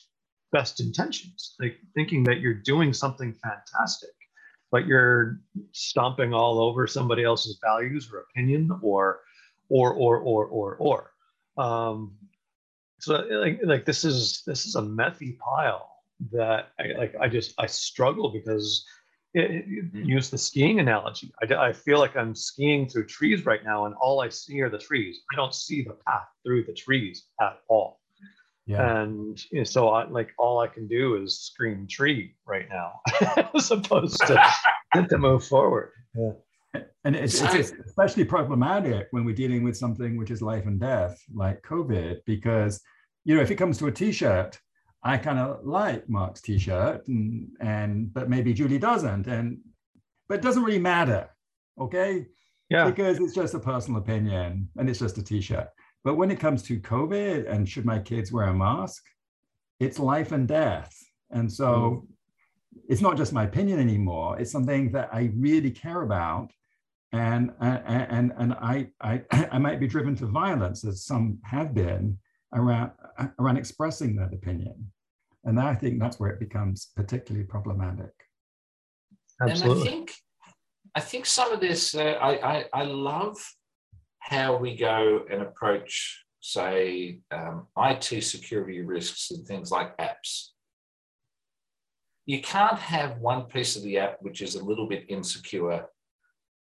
[0.51, 4.11] best intentions like thinking that you're doing something fantastic
[4.73, 5.39] but you're
[5.71, 9.19] stomping all over somebody else's values or opinion or
[9.69, 11.11] or or or or or.
[11.63, 12.17] Um
[12.99, 15.91] so like, like this is this is a methy pile
[16.31, 18.83] that I, like I just I struggle because
[19.33, 20.03] it, it, mm-hmm.
[20.03, 21.31] use the skiing analogy.
[21.41, 24.69] I, I feel like I'm skiing through trees right now, and all I see are
[24.69, 25.21] the trees.
[25.31, 27.99] I don't see the path through the trees at all.
[28.65, 29.01] Yeah.
[29.01, 32.99] And you know, so I like all I can do is scream tree right now,
[33.55, 34.41] as opposed to
[35.09, 35.91] to move forward.
[36.15, 36.31] Yeah.
[37.05, 41.19] And it's, it's especially problematic when we're dealing with something which is life and death,
[41.33, 42.79] like COVID, because
[43.25, 44.57] you know if it comes to a T-shirt,
[45.03, 49.27] I kind of like Mark's t-shirt and, and but maybe Julie doesn't.
[49.27, 49.59] And
[50.29, 51.29] but it doesn't really matter.
[51.79, 52.27] Okay.
[52.69, 52.89] Yeah.
[52.89, 55.67] Because it's just a personal opinion and it's just a t-shirt.
[56.03, 59.03] But when it comes to COVID and should my kids wear a mask,
[59.79, 60.95] it's life and death.
[61.31, 62.79] And so mm-hmm.
[62.89, 64.39] it's not just my opinion anymore.
[64.39, 66.51] It's something that I really care about.
[67.11, 71.73] And, and, and, and I, I, I might be driven to violence, as some have
[71.73, 72.17] been,
[72.53, 72.91] around,
[73.39, 74.91] around expressing that opinion.
[75.43, 78.11] And I think that's where it becomes particularly problematic.
[79.41, 79.71] Absolutely.
[79.71, 80.13] And I think,
[80.95, 83.35] I think some of this, uh, I, I, I love
[84.19, 90.53] how we go and approach, say, um, IT security risks and things like apps
[92.25, 95.85] you can't have one piece of the app which is a little bit insecure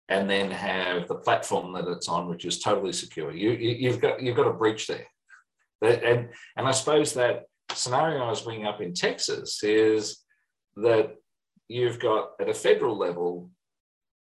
[0.09, 4.01] and then have the platform that it's on which is totally secure you, you have
[4.01, 5.07] got you've got a breach there
[5.83, 10.19] and and i suppose that scenario i was bringing up in texas is
[10.77, 11.15] that
[11.69, 13.51] you've got at a federal level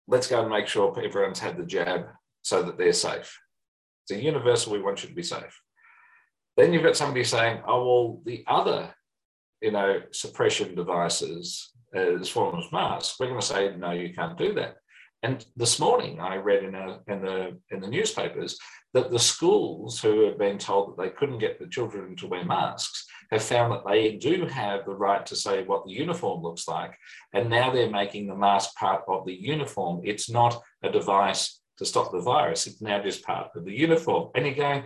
[0.07, 2.05] let's go and make sure everyone's had the jab
[2.41, 3.37] so that they're safe.
[4.03, 5.61] It's a universal we want you to be safe.
[6.55, 8.93] Then you've got somebody saying oh well the other
[9.61, 14.37] you know, suppression devices as forms of masks, we're going to say, no, you can't
[14.37, 14.75] do that.
[15.23, 18.57] And this morning, I read in, a, in, the, in the newspapers
[18.93, 22.45] that the schools who have been told that they couldn't get the children to wear
[22.45, 26.67] masks have found that they do have the right to say what the uniform looks
[26.67, 26.97] like.
[27.33, 30.01] And now they're making the mask part of the uniform.
[30.03, 34.31] It's not a device to stop the virus, it's now just part of the uniform.
[34.35, 34.83] And you're going,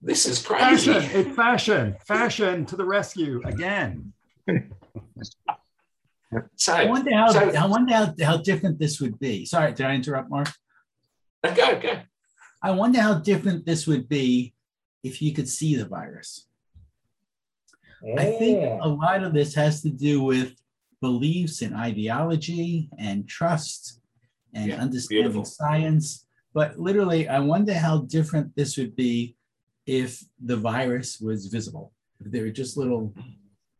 [0.00, 0.92] this is crazy.
[0.92, 1.20] Fashion.
[1.20, 1.96] It's fashion.
[2.06, 4.12] Fashion to the rescue again.
[6.56, 9.44] so, I wonder how so, I wonder how, how different this would be.
[9.44, 10.48] Sorry, did I interrupt, Mark?
[11.44, 12.00] Go, go.
[12.62, 14.54] I wonder how different this would be
[15.02, 16.46] if you could see the virus.
[18.18, 20.54] I think a lot of this has to do with
[21.00, 24.00] beliefs and ideology and trust
[24.54, 25.44] and yeah, understanding beautiful.
[25.44, 26.26] science.
[26.54, 29.36] But literally, I wonder how different this would be
[29.86, 31.92] if the virus was visible.
[32.20, 33.14] If they were just little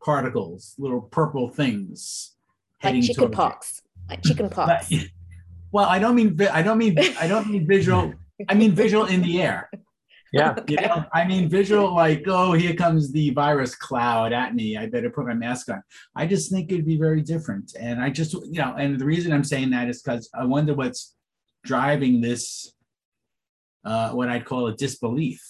[0.03, 2.35] particles, little purple things.
[2.83, 3.81] Like chicken pox.
[4.09, 4.91] Like chicken pox.
[5.71, 8.13] well, I don't mean I don't mean I don't mean visual.
[8.49, 9.69] I mean visual in the air.
[10.33, 10.55] Yeah.
[10.67, 14.75] You know, I mean visual like, oh, here comes the virus cloud at me.
[14.75, 15.81] I better put my mask on.
[16.15, 17.75] I just think it'd be very different.
[17.79, 20.73] And I just, you know, and the reason I'm saying that is because I wonder
[20.73, 21.15] what's
[21.63, 22.73] driving this
[23.85, 25.41] uh, what I'd call a disbelief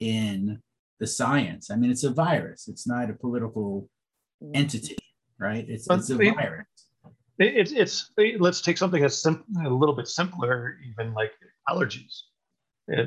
[0.00, 0.60] in
[1.00, 1.70] the science.
[1.70, 2.68] I mean, it's a virus.
[2.68, 3.88] It's not a political
[4.54, 4.98] entity,
[5.38, 5.64] right?
[5.68, 6.66] It's, it's a it, virus.
[7.38, 11.32] It's it's let's take something that's simple, a little bit simpler, even like
[11.68, 12.22] allergies.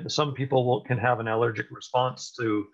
[0.08, 2.68] Some people will, can have an allergic response to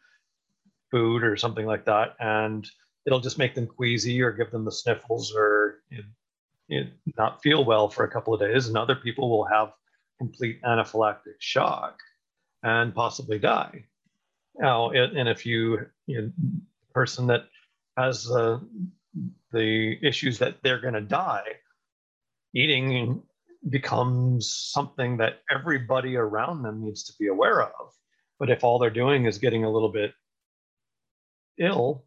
[0.92, 2.70] food or something like that, and
[3.06, 6.04] it'll just make them queasy or give them the sniffles or you
[6.70, 6.88] know,
[7.18, 8.68] not feel well for a couple of days.
[8.68, 9.74] And other people will have
[10.18, 12.00] complete anaphylactic shock
[12.63, 13.86] and possibly die.
[14.56, 16.32] Now, and if you, you know,
[16.94, 17.48] person that
[17.98, 18.60] has uh,
[19.52, 21.44] the issues that they're going to die,
[22.54, 23.24] eating
[23.69, 27.93] becomes something that everybody around them needs to be aware of.
[28.39, 30.13] But if all they're doing is getting a little bit
[31.58, 32.04] ill,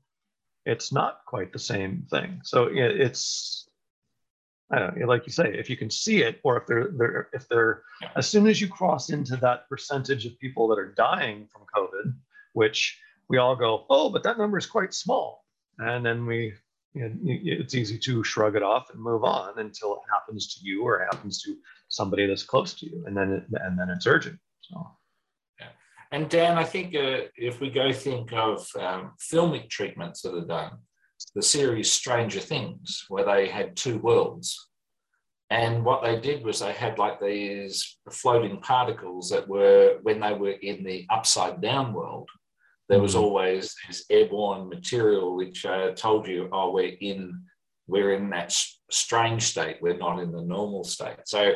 [0.64, 2.40] it's not quite the same thing.
[2.42, 3.68] So it's,
[4.70, 7.28] I don't know, like you say, if you can see it, or if they're, they're
[7.32, 7.82] if they're,
[8.16, 12.14] as soon as you cross into that percentage of people that are dying from COVID,
[12.52, 15.44] which we all go, oh, but that number is quite small.
[15.78, 16.54] And then we,
[17.00, 20.82] know, it's easy to shrug it off and move on until it happens to you
[20.82, 21.56] or happens to
[21.88, 23.04] somebody that's close to you.
[23.06, 24.38] And then, it, and then it's urgent.
[24.60, 24.86] So.
[25.60, 25.68] Yeah.
[26.12, 30.46] And Dan, I think uh, if we go think of um, filmic treatments that are
[30.46, 30.78] done,
[31.34, 34.68] the series Stranger Things, where they had two worlds.
[35.50, 40.34] And what they did was they had like these floating particles that were, when they
[40.34, 42.28] were in the upside down world,
[42.88, 43.20] there was mm.
[43.20, 47.42] always this airborne material which uh, told you, oh, we're in
[47.88, 48.52] we're in that
[48.90, 49.76] strange state.
[49.80, 51.18] We're not in the normal state.
[51.24, 51.52] So,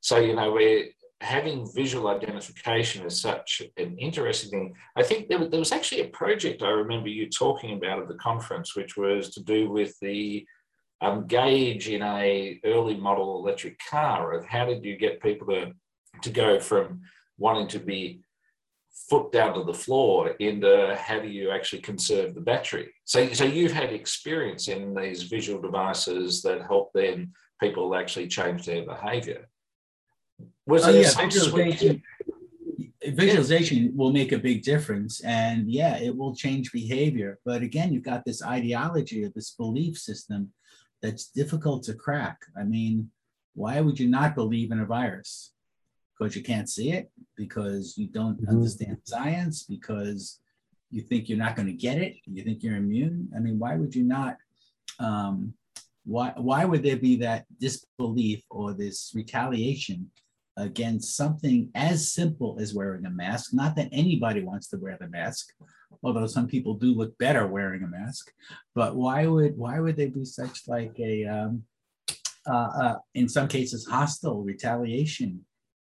[0.00, 0.86] so you know, we're
[1.20, 4.74] having visual identification is such an interesting thing.
[4.96, 8.14] I think there, there was actually a project I remember you talking about at the
[8.14, 10.46] conference, which was to do with the
[11.00, 15.72] um, gauge in a early model electric car of how did you get people to
[16.22, 17.02] to go from
[17.38, 18.20] wanting to be
[19.08, 22.92] foot down to the floor into how do you actually conserve the battery.
[23.04, 28.66] So, so you've had experience in these visual devices that help then people actually change
[28.66, 29.48] their behavior.
[30.66, 32.02] Was oh, yeah, visualization,
[33.06, 33.90] visualization yeah.
[33.94, 35.20] will make a big difference.
[35.22, 37.38] And yeah, it will change behavior.
[37.44, 40.52] But again, you've got this ideology or this belief system
[41.02, 42.38] that's difficult to crack.
[42.56, 43.10] I mean,
[43.54, 45.52] why would you not believe in a virus?
[46.18, 48.50] Because you can't see it, because you don't mm-hmm.
[48.50, 50.40] understand science, because
[50.90, 53.28] you think you're not going to get it, you think you're immune.
[53.36, 54.36] I mean, why would you not
[54.98, 55.54] um,
[56.04, 60.10] Why, why would there be that disbelief or this retaliation
[60.56, 63.52] against something as simple as wearing a mask?
[63.52, 65.52] Not that anybody wants to wear the mask,
[66.02, 68.32] although some people do look better wearing a mask.
[68.74, 71.64] But why would why would there be such like a um,
[72.46, 75.44] uh, uh, in some cases hostile retaliation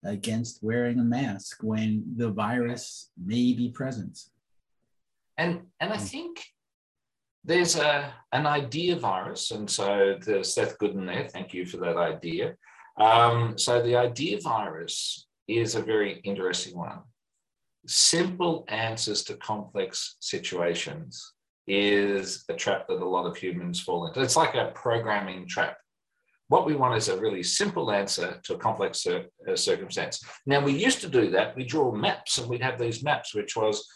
[0.04, 4.18] against wearing a mask when the virus may be present?
[5.36, 6.04] And and I hmm.
[6.04, 6.44] think
[7.44, 11.28] there's a an idea virus, and so there's Seth Godin there.
[11.28, 12.56] Thank you for that idea.
[12.98, 17.00] Um, so the idea virus is a very interesting one.
[17.86, 21.32] Simple answers to complex situations
[21.66, 24.20] is a trap that a lot of humans fall into.
[24.20, 25.78] It's like a programming trap.
[26.48, 30.22] What we want is a really simple answer to a complex cir- uh, circumstance.
[30.46, 31.54] Now, we used to do that.
[31.56, 33.86] We draw maps and we'd have these maps, which was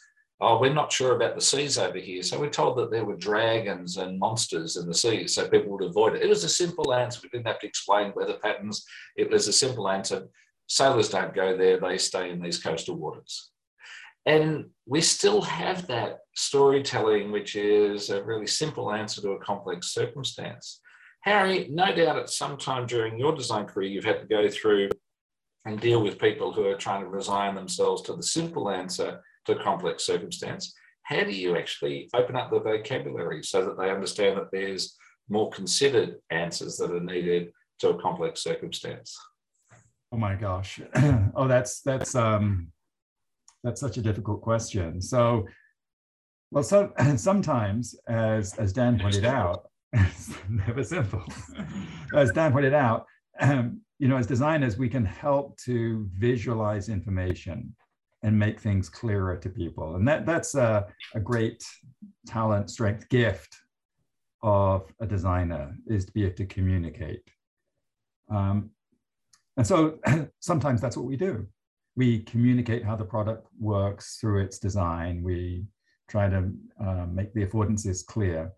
[0.43, 2.21] oh, we're not sure about the seas over here.
[2.21, 5.85] So we're told that there were dragons and monsters in the seas, so people would
[5.85, 6.23] avoid it.
[6.23, 7.21] It was a simple answer.
[7.23, 8.85] We didn't have to explain weather patterns.
[9.17, 10.27] It was a simple answer.
[10.67, 13.51] Sailors don't go there, they stay in these coastal waters.
[14.27, 19.95] And we still have that storytelling, which is a really simple answer to a complex
[19.95, 20.81] circumstance.
[21.23, 24.91] Harry, no doubt at some time during your design career, you've had to go through
[25.65, 29.55] and deal with people who are trying to resign themselves to the simple answer to
[29.57, 34.51] complex circumstance, how do you actually open up the vocabulary so that they understand that
[34.53, 34.97] there's
[35.29, 39.17] more considered answers that are needed to a complex circumstance?
[40.13, 40.81] Oh my gosh.
[41.35, 42.69] oh, that's that's um
[43.65, 45.01] that's such a difficult question.
[45.01, 45.47] So
[46.51, 51.25] well, so sometimes, as as Dan pointed out, it's never simple.
[52.15, 53.07] as Dan pointed out,
[53.41, 57.75] um, you know, as designers, we can help to visualize information
[58.23, 59.97] and make things clearer to people.
[59.97, 61.65] And that, that's a, a great
[62.27, 63.57] talent, strength, gift
[64.43, 67.23] of a designer is to be able to communicate.
[68.31, 68.71] Um,
[69.57, 69.99] and so
[70.41, 71.47] sometimes that's what we do.
[71.97, 75.23] We communicate how the product works through its design.
[75.23, 75.67] We
[76.09, 78.53] try to uh, make the affordances clear.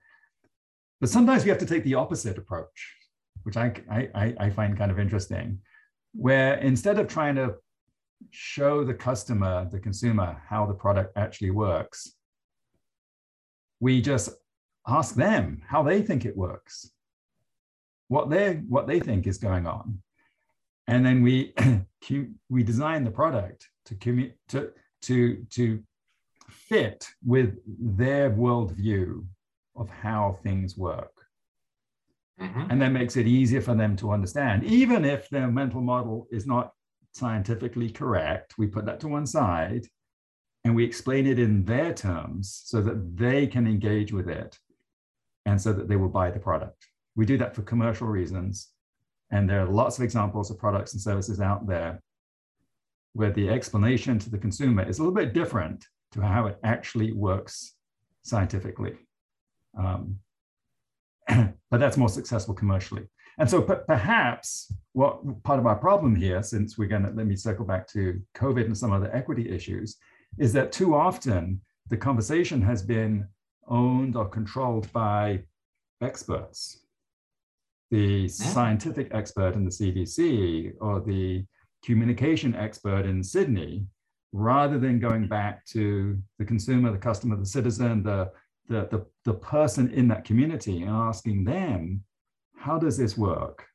[1.05, 2.97] But sometimes we have to take the opposite approach,
[3.43, 5.59] which I, I, I find kind of interesting,
[6.15, 7.57] where instead of trying to
[8.31, 12.15] show the customer, the consumer, how the product actually works.
[13.81, 14.31] We just
[14.89, 16.91] ask them how they think it works,
[18.09, 20.01] what they what they think is going on,
[20.87, 21.53] and then we
[22.49, 24.71] we design the product to to
[25.03, 25.83] to to
[26.49, 29.27] fit with their worldview
[29.77, 31.13] of how things work.
[32.41, 32.71] Mm-hmm.
[32.71, 36.47] And that makes it easier for them to understand, even if their mental model is
[36.47, 36.73] not
[37.13, 39.87] scientifically correct, we put that to one side
[40.65, 44.59] and we explain it in their terms so that they can engage with it
[45.47, 46.89] and so that they will buy the product.
[47.15, 48.71] We do that for commercial reasons.
[49.31, 52.03] And there are lots of examples of products and services out there
[53.13, 57.13] where the explanation to the consumer is a little bit different to how it actually
[57.13, 57.75] works
[58.23, 58.97] scientifically.
[59.79, 60.19] Um,
[61.29, 63.05] but that's more successful commercially.
[63.39, 67.35] And so perhaps what part of our problem here, since we're going to let me
[67.35, 69.97] circle back to COVID and some other equity issues,
[70.39, 73.27] is that too often the conversation has been
[73.69, 75.41] owned or controlled by
[76.01, 76.81] experts.
[77.91, 81.45] The scientific expert in the CDC or the
[81.85, 83.87] communication expert in Sydney,
[84.33, 88.31] rather than going back to the consumer, the customer, the citizen, the,
[88.69, 92.03] the, the, the person in that community and asking them
[92.57, 93.67] how does this work?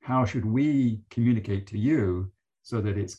[0.00, 2.32] How should we communicate to you
[2.62, 3.18] so that it's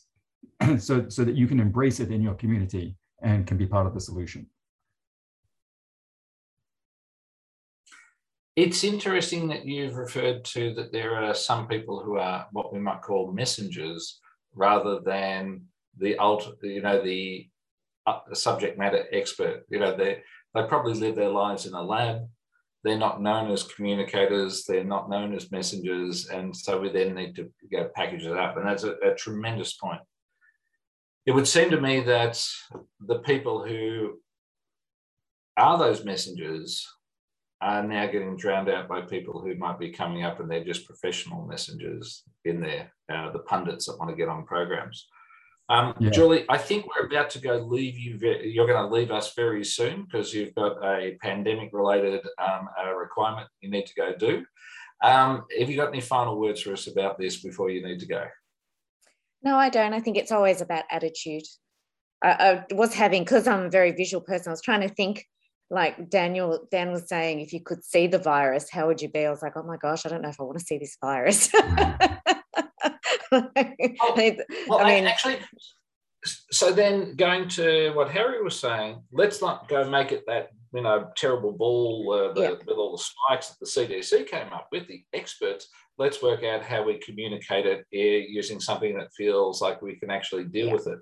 [0.84, 3.94] so, so that you can embrace it in your community and can be part of
[3.94, 4.46] the solution?
[8.56, 12.78] It's interesting that you've referred to that there are some people who are what we
[12.78, 14.20] might call messengers
[14.54, 15.62] rather than
[15.98, 17.48] the ult, you know, the,
[18.06, 19.64] uh, subject matter expert.
[19.70, 20.22] You know, they
[20.54, 22.28] they probably live their lives in a lab
[22.84, 27.34] they're not known as communicators, they're not known as messengers, and so we then need
[27.36, 28.58] to go package it up.
[28.58, 30.02] And that's a, a tremendous point.
[31.24, 32.44] It would seem to me that
[33.00, 34.18] the people who
[35.56, 36.86] are those messengers
[37.62, 40.86] are now getting drowned out by people who might be coming up and they're just
[40.86, 45.06] professional messengers in there, uh, the pundits that want to get on programs.
[45.68, 46.10] Um, yeah.
[46.10, 48.18] Julie, I think we're about to go leave you.
[48.18, 53.48] You're going to leave us very soon because you've got a pandemic related um, requirement
[53.60, 54.44] you need to go do.
[55.02, 58.06] Um, have you got any final words for us about this before you need to
[58.06, 58.24] go?
[59.42, 59.92] No, I don't.
[59.92, 61.44] I think it's always about attitude.
[62.22, 65.26] I, I was having, because I'm a very visual person, I was trying to think
[65.70, 69.26] like Daniel, Dan was saying, if you could see the virus, how would you be?
[69.26, 70.96] I was like, oh my gosh, I don't know if I want to see this
[71.00, 71.50] virus.
[73.56, 74.36] well,
[74.68, 75.38] well, I mean, actually,
[76.24, 80.82] so then going to what Harry was saying, let's not go make it that you
[80.82, 82.50] know terrible ball uh, the, yeah.
[82.50, 84.86] with all the spikes that the CDC came up with.
[84.88, 85.68] The experts,
[85.98, 90.44] let's work out how we communicate it using something that feels like we can actually
[90.44, 90.72] deal yeah.
[90.72, 90.98] with it.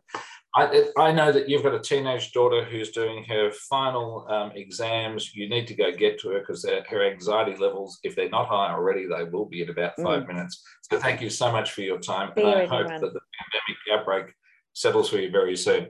[0.55, 5.35] I, I know that you've got a teenage daughter who's doing her final um, exams.
[5.35, 8.71] You need to go get to her because her anxiety levels, if they're not high
[8.71, 10.29] already, they will be in about five mm.
[10.29, 10.63] minutes.
[10.91, 12.33] So thank you so much for your time.
[12.37, 14.27] and I hope that the pandemic outbreak
[14.75, 15.89] settles for you very soon.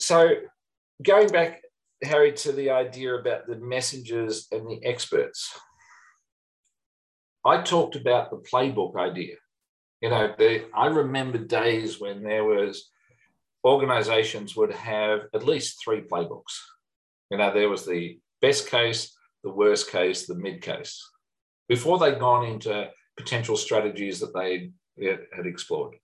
[0.00, 0.30] So
[1.02, 1.62] going back,
[2.02, 5.56] Harry, to the idea about the messengers and the experts.
[7.46, 9.36] I talked about the playbook idea.
[10.00, 12.90] You know, the, I remember days when there was
[13.64, 16.58] organizations would have at least three playbooks.
[17.30, 21.02] You know, there was the best case, the worst case, the mid case,
[21.68, 24.70] before they'd gone into potential strategies that they
[25.34, 25.96] had explored.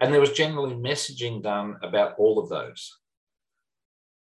[0.00, 2.98] And there was generally messaging done about all of those.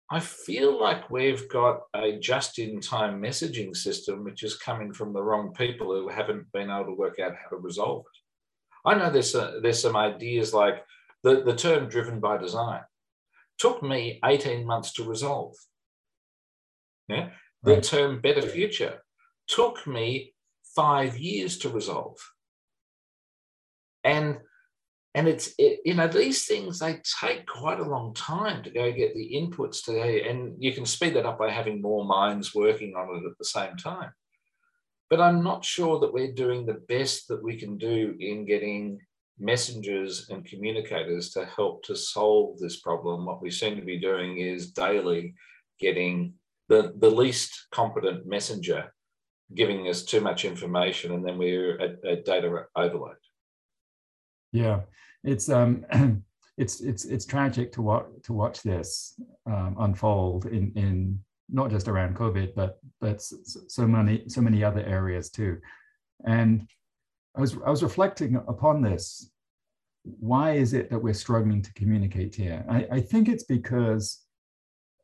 [0.09, 5.13] I feel like we've got a just in time messaging system which is coming from
[5.13, 8.89] the wrong people who haven't been able to work out how to resolve it.
[8.89, 10.84] I know there's, a, there's some ideas like
[11.24, 12.82] the, the term driven by design
[13.57, 15.55] took me 18 months to resolve.
[17.07, 17.30] Yeah?
[17.63, 17.84] The right.
[17.84, 19.03] term better future
[19.47, 20.34] took me
[20.76, 22.17] five years to resolve.
[24.03, 24.39] And
[25.13, 28.91] and it's it, you know these things they take quite a long time to go
[28.91, 32.95] get the inputs today and you can speed that up by having more minds working
[32.95, 34.11] on it at the same time
[35.09, 38.99] but i'm not sure that we're doing the best that we can do in getting
[39.41, 44.37] messengers and communicators to help to solve this problem what we seem to be doing
[44.37, 45.33] is daily
[45.79, 46.33] getting
[46.69, 48.93] the, the least competent messenger
[49.55, 53.15] giving us too much information and then we're at, at data overload
[54.51, 54.81] yeah,
[55.23, 55.85] it's um,
[56.57, 61.19] it's it's it's tragic to watch to watch this um, unfold in in
[61.49, 65.57] not just around COVID, but but so many so many other areas too.
[66.25, 66.67] And
[67.36, 69.32] I was I was reflecting upon this.
[70.03, 72.65] Why is it that we're struggling to communicate here?
[72.69, 74.19] I, I think it's because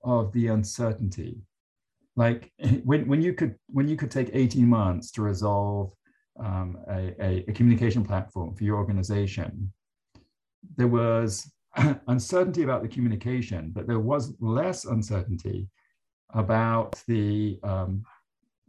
[0.04, 1.42] of the uncertainty.
[2.16, 2.52] Like
[2.84, 5.94] when, when you could when you could take 18 months to resolve
[6.40, 9.74] um, a, a, a, communication platform for your organization,
[10.76, 11.52] there was
[12.08, 15.68] uncertainty about the communication, but there was less uncertainty
[16.34, 18.04] about the, um,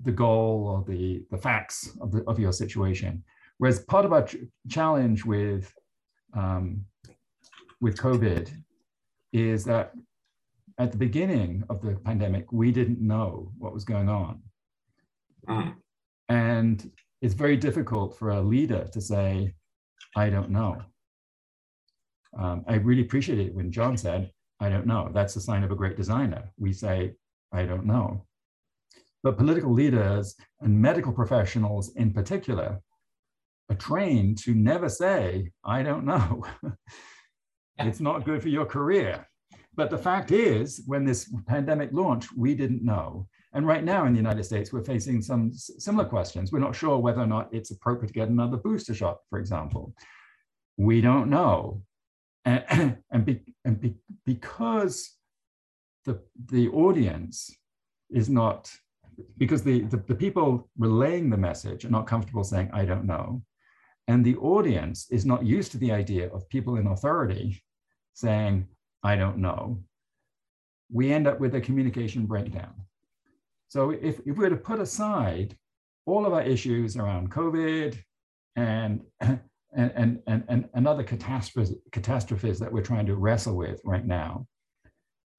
[0.02, 3.22] the goal or the, the facts of, the, of your situation.
[3.58, 4.36] Whereas part of our ch
[4.68, 5.72] challenge with,
[6.34, 6.84] um,
[7.80, 8.50] with COVID
[9.32, 9.92] is that
[10.78, 14.40] at the beginning of the pandemic, we didn't know what was going on.
[15.48, 15.74] Mm.
[16.28, 16.90] And
[17.20, 19.54] it's very difficult for a leader to say,
[20.16, 20.80] I don't know.
[22.38, 24.30] Um, I really appreciate it when John said,
[24.60, 25.10] I don't know.
[25.12, 26.52] That's a sign of a great designer.
[26.58, 27.14] We say,
[27.52, 28.26] I don't know.
[29.22, 32.80] But political leaders and medical professionals in particular
[33.70, 36.44] are trained to never say, I don't know.
[37.78, 39.26] it's not good for your career.
[39.74, 43.28] But the fact is, when this pandemic launched, we didn't know.
[43.52, 46.50] And right now in the United States, we're facing some similar questions.
[46.50, 49.94] We're not sure whether or not it's appropriate to get another booster shot, for example.
[50.76, 51.82] We don't know.
[52.44, 53.94] And, and, be, and be,
[54.26, 55.16] because
[56.04, 57.50] the, the audience
[58.10, 58.70] is not,
[59.36, 63.42] because the, the, the people relaying the message are not comfortable saying, I don't know.
[64.08, 67.62] And the audience is not used to the idea of people in authority
[68.14, 68.66] saying,
[69.04, 69.84] I don't know.
[70.90, 72.74] We end up with a communication breakdown
[73.68, 75.56] so if, if we were to put aside
[76.06, 77.98] all of our issues around COVID
[78.56, 79.40] and, and,
[79.76, 84.46] and, and, and other catastrophes, catastrophes that we're trying to wrestle with right now,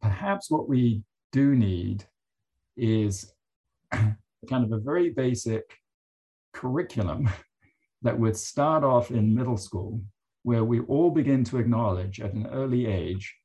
[0.02, 1.02] perhaps what we
[1.32, 2.06] do need
[2.78, 3.34] is
[3.92, 4.16] kind
[4.52, 5.64] of a very basic
[6.54, 7.30] curriculum
[8.02, 10.02] that would start off in middle school,
[10.44, 13.36] where we all begin to acknowledge at an early age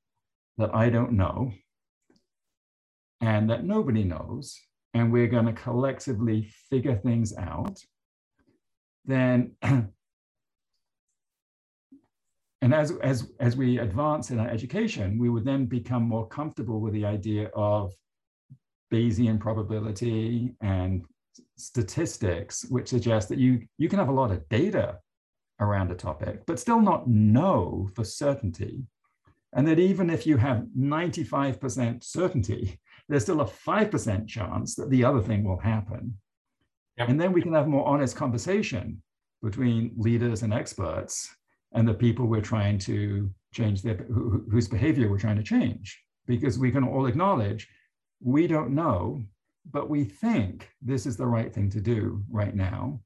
[0.59, 1.53] that I don't know
[3.21, 4.61] and that nobody knows
[4.95, 7.81] and we're going to collectively figure things out,
[9.05, 9.93] then and
[12.63, 16.95] as, as, as we advance in our education, we would then become more comfortable with
[16.95, 17.93] the idea of
[18.93, 21.05] Bayesian probability and
[21.57, 24.99] statistics, which suggest that you, you can have a lot of data
[25.61, 28.83] around a topic, but still not know for certainty.
[29.53, 35.05] And that even if you have 95% certainty there's still a 5% chance that the
[35.05, 36.17] other thing will happen.
[36.97, 37.09] Yep.
[37.09, 39.03] And then we can have more honest conversation
[39.43, 41.29] between leaders and experts
[41.73, 46.59] and the people we're trying to change their whose behavior we're trying to change because
[46.59, 47.69] we can all acknowledge
[48.21, 49.23] we don't know
[49.71, 53.01] but we think this is the right thing to do right now.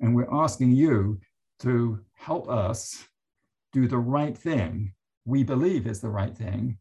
[0.00, 1.20] And we're asking you
[1.60, 3.04] to help us
[3.72, 4.94] do the right thing.
[5.24, 6.78] We believe is the right thing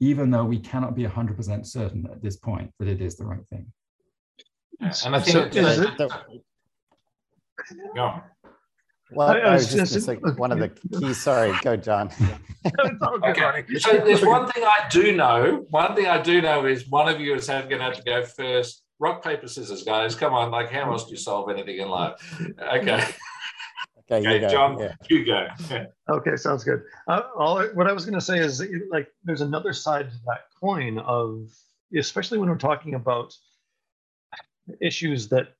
[0.00, 3.46] even though we cannot be 100% certain at this point that it is the right
[3.50, 3.70] thing.
[4.80, 6.10] And i think so, it,
[7.94, 8.20] yeah.
[9.12, 11.12] Well, I, I was just, just like one of the key.
[11.14, 12.10] Sorry, go, John.
[13.24, 13.64] okay.
[13.78, 15.66] So there's one thing I do know.
[15.70, 18.24] One thing I do know is one of you is going to have to go
[18.24, 18.82] first.
[18.98, 20.14] Rock paper scissors, guys.
[20.14, 22.14] Come on, like how else do you solve anything in life?
[22.74, 23.02] Okay.
[24.12, 24.94] Okay, okay you John, yeah.
[25.08, 25.46] you go.
[26.08, 26.82] Okay, sounds good.
[27.08, 30.40] Uh, all what I was going to say is like there's another side to that
[30.60, 31.48] coin of
[31.96, 33.34] especially when we're talking about
[34.80, 35.54] issues that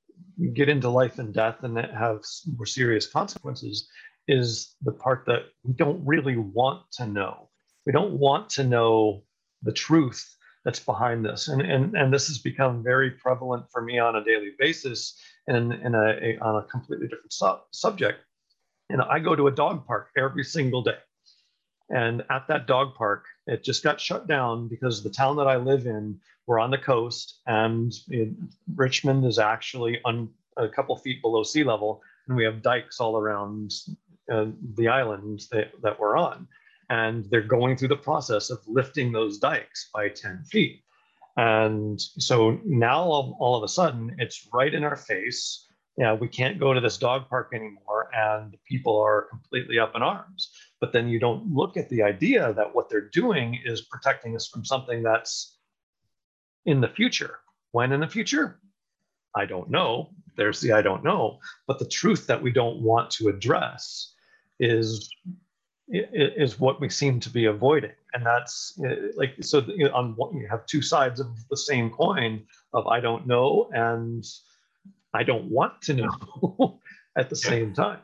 [0.54, 2.22] get into life and death and that have
[2.56, 3.88] more serious consequences
[4.28, 7.48] is the part that we don't really want to know.
[7.86, 9.24] We don't want to know
[9.62, 11.48] the truth that's behind this.
[11.48, 15.72] And, and, and this has become very prevalent for me on a daily basis and
[15.72, 18.20] in a, a on a completely different su- subject.
[18.90, 20.98] And I go to a dog park every single day.
[21.88, 25.56] And at that dog park, it just got shut down because the town that I
[25.56, 28.30] live in, we're on the coast, and it,
[28.74, 33.16] Richmond is actually un, a couple feet below sea level, and we have dikes all
[33.16, 33.70] around
[34.32, 36.48] uh, the island that, that we're on.
[36.88, 40.82] And they're going through the process of lifting those dikes by 10 feet.
[41.36, 45.68] And so now all, all of a sudden, it's right in our face.
[45.96, 50.02] Yeah, we can't go to this dog park anymore, and people are completely up in
[50.02, 54.34] arms but then you don't look at the idea that what they're doing is protecting
[54.34, 55.58] us from something that's
[56.66, 57.38] in the future.
[57.72, 58.60] When in the future?
[59.36, 60.10] I don't know.
[60.36, 61.38] There's the I don't know.
[61.66, 64.12] But the truth that we don't want to address
[64.58, 65.08] is
[65.92, 68.78] is what we seem to be avoiding and that's
[69.16, 73.26] like so you on you have two sides of the same coin of i don't
[73.26, 74.24] know and
[75.14, 76.78] i don't want to know
[77.18, 77.98] at the same time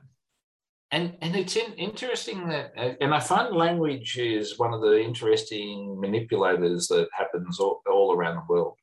[0.92, 5.98] and and it's in, interesting that and i find language is one of the interesting
[6.00, 8.74] manipulators that happens all, all around the world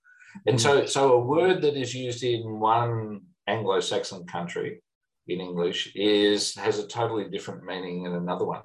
[0.47, 0.89] and so mm.
[0.89, 4.81] so a word that is used in one anglo-saxon country
[5.27, 8.61] in english is has a totally different meaning in another one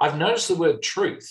[0.00, 1.30] i've noticed the word truth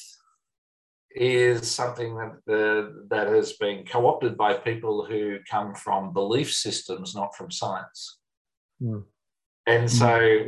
[1.11, 7.15] is something that uh, that has been co-opted by people who come from belief systems
[7.15, 8.19] not from science
[8.79, 9.03] mm.
[9.65, 10.45] and so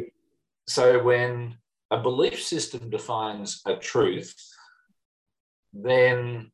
[0.72, 1.57] so when
[1.91, 4.34] a belief system defines a truth,
[5.74, 6.49] then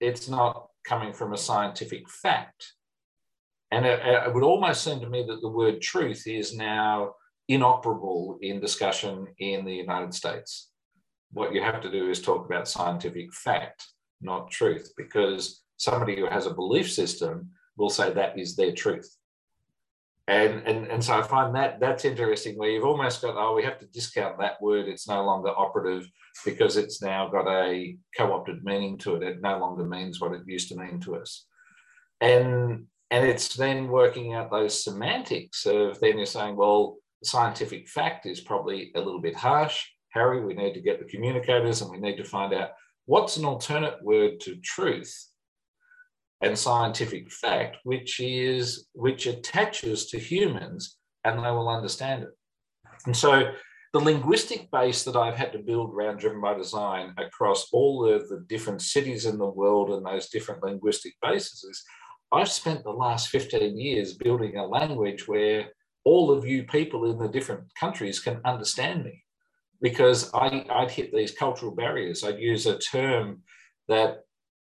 [0.00, 2.74] it's not coming from a scientific fact.
[3.70, 7.14] And it, it, would almost seem to me that the word truth is now
[7.48, 10.70] inoperable in discussion in the United States.
[11.32, 13.82] What you have to do is talk about scientific fact,
[14.20, 19.17] not truth, because somebody who has a belief system will say that is their truth
[20.28, 23.64] and and and so I find that that's interesting where you've almost got oh we
[23.64, 24.86] have to discount that word.
[24.86, 26.06] It's no longer operative
[26.44, 29.22] because it's now got a co-opted meaning to it.
[29.22, 31.46] It no longer means what it used to mean to us.
[32.20, 38.26] And and it's then working out those semantics of then you're saying well scientific fact
[38.26, 39.82] is probably a little bit harsh.
[40.10, 42.70] Harry we need to get the communicators and we need to find out
[43.06, 45.30] what's an alternate word to truth
[46.40, 52.30] and scientific fact, which is which attaches to humans and they will understand it.
[53.06, 53.52] And so
[53.92, 58.28] the linguistic base that I've had to build around driven by design across all of
[58.28, 61.84] the different cities in the world and those different linguistic bases is
[62.30, 65.70] I've spent the last 15 years building a language where
[66.04, 69.24] all of you people in the different countries can understand me
[69.80, 72.24] because I, I'd hit these cultural barriers.
[72.24, 73.42] I'd use a term
[73.88, 74.24] that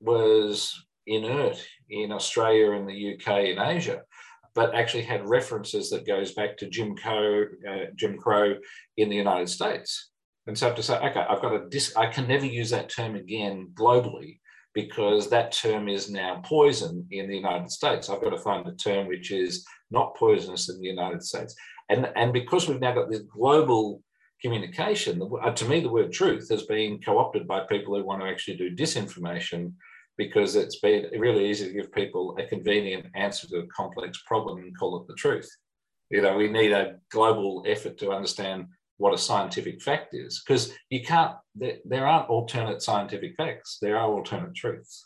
[0.01, 4.01] was inert in Australia and the UK and Asia,
[4.53, 8.55] but actually had references that goes back to Jim Crow, uh, Jim Crow
[8.97, 10.11] in the United States.
[10.47, 12.69] And so I have to say, okay, I've got a dis- I can never use
[12.69, 14.39] that term again globally
[14.73, 18.09] because that term is now poison in the United States.
[18.09, 21.55] I've got to find a term which is not poisonous in the United States.
[21.89, 24.01] And, and because we've now got this global
[24.41, 28.21] communication, uh, to me, the word truth has been co opted by people who want
[28.21, 29.73] to actually do disinformation
[30.17, 34.59] because it's been really easy to give people a convenient answer to a complex problem
[34.59, 35.49] and call it the truth.
[36.09, 40.71] You know, we need a global effort to understand what a scientific fact is because
[40.89, 45.05] you can't, there, there aren't alternate scientific facts, there are alternate truths.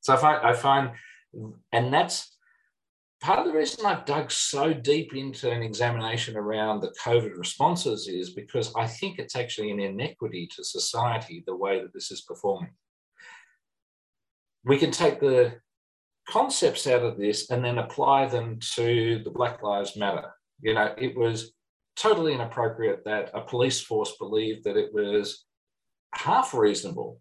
[0.00, 0.90] So I find, I find,
[1.72, 2.36] and that's
[3.22, 8.08] part of the reason I've dug so deep into an examination around the COVID responses
[8.08, 12.22] is because I think it's actually an inequity to society the way that this is
[12.22, 12.72] performing.
[14.64, 15.54] We can take the
[16.28, 20.30] concepts out of this and then apply them to the Black Lives Matter.
[20.60, 21.52] You know, it was
[21.96, 25.44] totally inappropriate that a police force believed that it was
[26.14, 27.20] half reasonable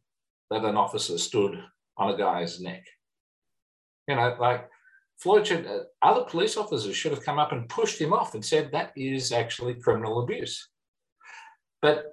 [0.49, 1.61] that an officer stood
[1.97, 2.83] on a guy's neck.
[4.07, 4.67] You know, like
[5.17, 5.67] Floyd should,
[6.01, 9.31] other police officers should have come up and pushed him off and said that is
[9.31, 10.69] actually criminal abuse.
[11.81, 12.05] But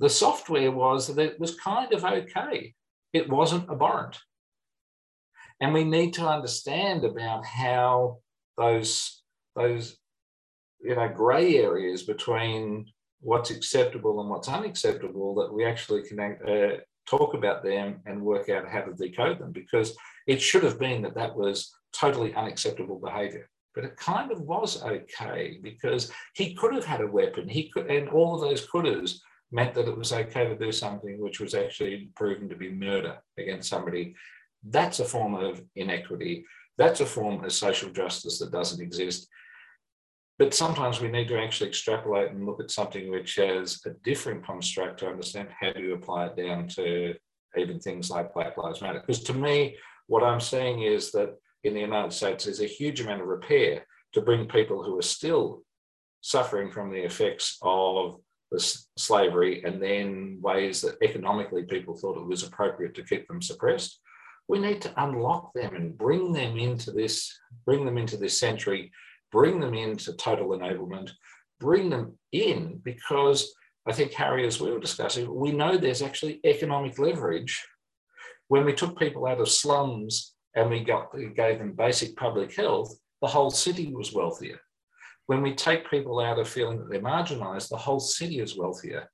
[0.00, 2.74] the software was that it was kind of okay.
[3.12, 4.18] It wasn't abhorrent.
[5.62, 8.18] And we need to understand about how
[8.58, 9.22] those,
[9.54, 9.96] those
[10.80, 12.86] you know, grey areas between
[13.20, 18.48] what's acceptable and what's unacceptable that we actually can uh, talk about them and work
[18.48, 19.52] out how to decode them.
[19.52, 19.96] Because
[20.26, 24.82] it should have been that that was totally unacceptable behavior but it kind of was
[24.82, 27.48] okay because he could have had a weapon.
[27.48, 29.18] He could and all of those couldas
[29.50, 33.18] meant that it was okay to do something which was actually proven to be murder
[33.38, 34.14] against somebody
[34.68, 36.44] that's a form of inequity
[36.78, 39.28] that's a form of social justice that doesn't exist
[40.38, 44.44] but sometimes we need to actually extrapolate and look at something which has a different
[44.44, 47.14] construct to understand how do you apply it down to
[47.56, 49.00] even things like Black Lives Matter.
[49.00, 53.00] Because to me, what I'm saying is that in the United States, there's a huge
[53.00, 55.62] amount of repair to bring people who are still
[56.22, 58.58] suffering from the effects of the
[58.98, 64.00] slavery and then ways that economically people thought it was appropriate to keep them suppressed.
[64.48, 67.32] We need to unlock them and bring them into this,
[67.64, 68.92] bring them into this century
[69.32, 71.10] bring them into total enablement,
[71.58, 73.52] bring them in because
[73.88, 77.66] I think, Harry, as we were discussing, we know there's actually economic leverage.
[78.46, 82.94] When we took people out of slums and we got gave them basic public health,
[83.22, 84.60] the whole city was wealthier.
[85.26, 89.08] When we take people out of feeling that they're marginalized, the whole city is wealthier.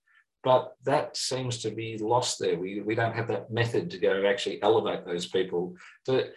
[0.48, 2.58] But that seems to be lost there.
[2.58, 5.76] We, we don't have that method to go actually elevate those people
[6.06, 6.30] to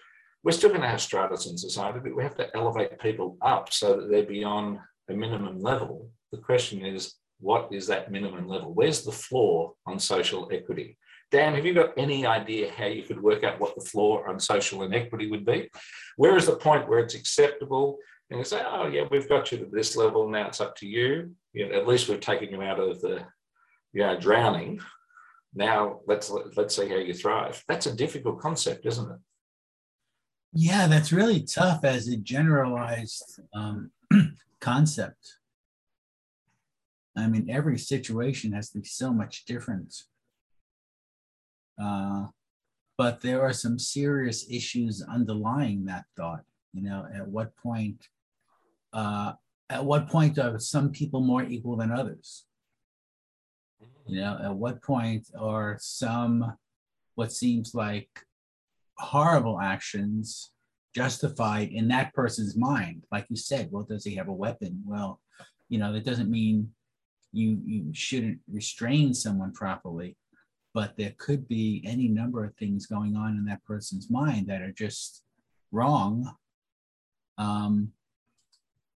[0.43, 3.71] we're still going to have stratas in society, but we have to elevate people up
[3.71, 6.09] so that they're beyond a minimum level.
[6.33, 8.73] The question is, what is that minimum level?
[8.73, 10.97] Where's the floor on social equity?
[11.31, 14.41] Dan, have you got any idea how you could work out what the floor on
[14.41, 15.69] social inequity would be?
[16.17, 17.97] Where is the point where it's acceptable?
[18.29, 20.27] And you say, oh, yeah, we've got you to this level.
[20.27, 21.31] Now it's up to you.
[21.53, 23.23] you know, at least we've taken you out of the
[23.93, 24.79] you know, drowning.
[25.53, 27.63] Now let's let's see how you thrive.
[27.67, 29.19] That's a difficult concept, isn't it?
[30.53, 33.91] Yeah, that's really tough as a generalized um,
[34.59, 35.37] concept.
[37.15, 39.93] I mean, every situation has to be so much different.
[41.81, 42.27] Uh,
[42.97, 46.43] but there are some serious issues underlying that thought.
[46.73, 48.07] You know, at what point,
[48.93, 49.33] uh,
[49.69, 52.45] at what point are some people more equal than others?
[54.11, 56.57] You know, at what point are some
[57.15, 58.09] what seems like
[58.97, 60.51] horrible actions
[60.93, 63.03] justified in that person's mind.
[63.09, 64.83] Like you said, well, does he have a weapon?
[64.85, 65.21] Well,
[65.69, 66.71] you know, that doesn't mean
[67.31, 70.17] you you shouldn't restrain someone properly,
[70.73, 74.61] but there could be any number of things going on in that person's mind that
[74.61, 75.23] are just
[75.71, 76.35] wrong,
[77.37, 77.93] um,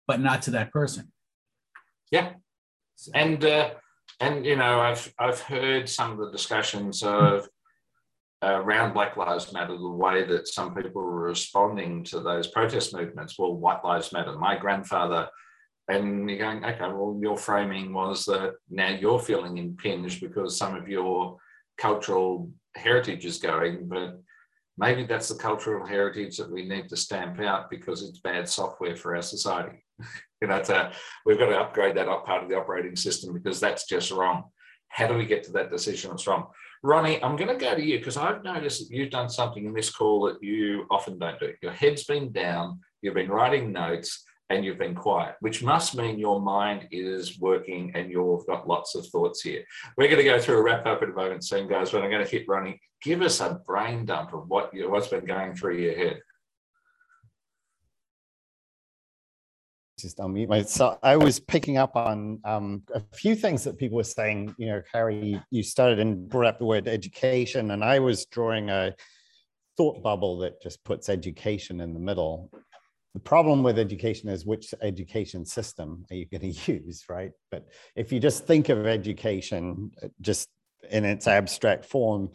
[0.08, 1.12] but not to that person.
[2.12, 2.32] Yeah,
[3.14, 3.72] and uh,
[4.20, 7.48] and you know, I've I've heard some of the discussions of
[8.44, 12.94] uh, around Black Lives Matter, the way that some people were responding to those protest
[12.94, 13.38] movements.
[13.38, 14.38] Well, White Lives Matter.
[14.38, 15.28] My grandfather,
[15.88, 20.76] and you're going, okay, well, your framing was that now you're feeling impinged because some
[20.76, 21.38] of your
[21.78, 24.20] cultural heritage is going, but
[24.78, 28.96] maybe that's the cultural heritage that we need to stamp out because it's bad software
[28.96, 29.84] for our society.
[30.42, 30.92] you know, to,
[31.26, 34.44] we've got to upgrade that up part of the operating system because that's just wrong.
[34.90, 36.48] How do we get to that decision that's wrong?
[36.84, 39.74] Ronnie, I'm going to go to you because I've noticed that you've done something in
[39.74, 41.54] this call that you often don't do.
[41.62, 46.20] Your head's been down, you've been writing notes, and you've been quiet, which must mean
[46.20, 49.64] your mind is working and you've got lots of thoughts here.
[49.98, 52.12] We're going to go through a wrap up in a moment soon, guys, but I'm
[52.12, 52.82] going to hit Ronnie.
[53.02, 56.20] Give us a brain dump of what you, what's been going through your head.
[60.02, 60.64] Just unmute my.
[60.64, 64.56] So I was picking up on um, a few things that people were saying.
[64.58, 68.70] You know, Harry, you started and brought up the word education, and I was drawing
[68.70, 68.96] a
[69.78, 72.52] thought bubble that just puts education in the middle.
[73.14, 77.32] The problem with education is which education system are you going to use, right?
[77.50, 80.50] But if you just think of education uh, just
[80.90, 82.30] in its abstract form,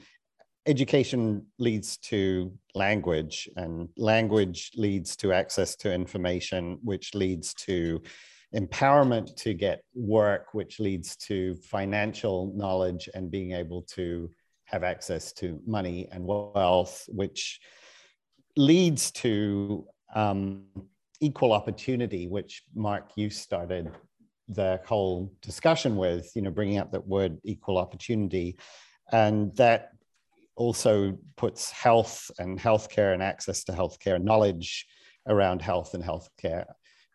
[0.67, 8.03] education leads to language, and language leads to access to information, which leads to
[8.55, 14.31] empowerment to get work, which leads to financial knowledge and being able to
[14.65, 17.61] have access to money and wealth, which
[18.57, 20.65] leads to um,
[21.21, 23.91] equal opportunity, which Mark, you started
[24.49, 28.57] the whole discussion with, you know, bringing up that word equal opportunity.
[29.13, 29.91] And that
[30.57, 34.87] also puts health and healthcare and access to healthcare knowledge
[35.29, 36.67] around health and healthcare.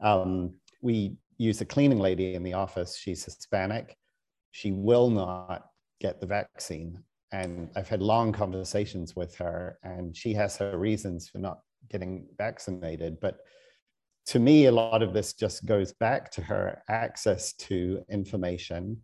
[0.02, 2.98] Um, we use a cleaning lady in the office.
[2.98, 3.98] She's Hispanic.
[4.52, 5.66] She will not
[6.00, 7.04] get the vaccine.
[7.32, 12.28] And I've had long conversations with her, and she has her reasons for not getting
[12.38, 13.20] vaccinated.
[13.22, 13.38] But
[14.28, 19.02] to me, a lot of this just goes back to her access to information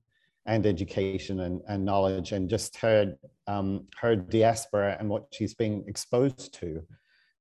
[0.47, 3.13] and education and, and knowledge and just her
[3.47, 6.81] um, her diaspora and what she's being exposed to.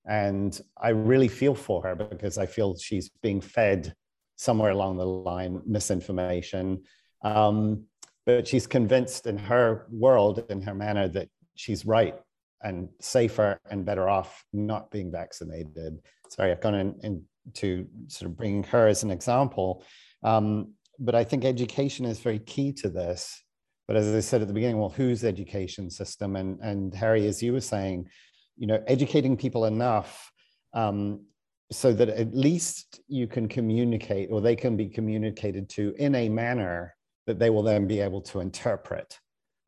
[0.08, 3.94] And i really feel for her because i feel she's being fed
[4.36, 6.82] somewhere along the line misinformation.
[7.22, 7.84] Um,
[8.26, 12.16] but she's convinced in her world in her manner that she's right
[12.62, 15.98] and safer and better off not being vaccinated.
[16.28, 19.84] Sorry i've gone in, into sort of bringing her as an example.
[20.22, 23.42] Um, but I think education is very key to this.
[23.86, 26.36] But as I said at the beginning, well, whose education system?
[26.36, 28.08] And and Harry, as you were saying,
[28.56, 30.30] you know, educating people enough
[30.74, 31.24] um,
[31.70, 36.28] so that at least you can communicate, or they can be communicated to in a
[36.28, 36.94] manner
[37.26, 39.18] that they will then be able to interpret,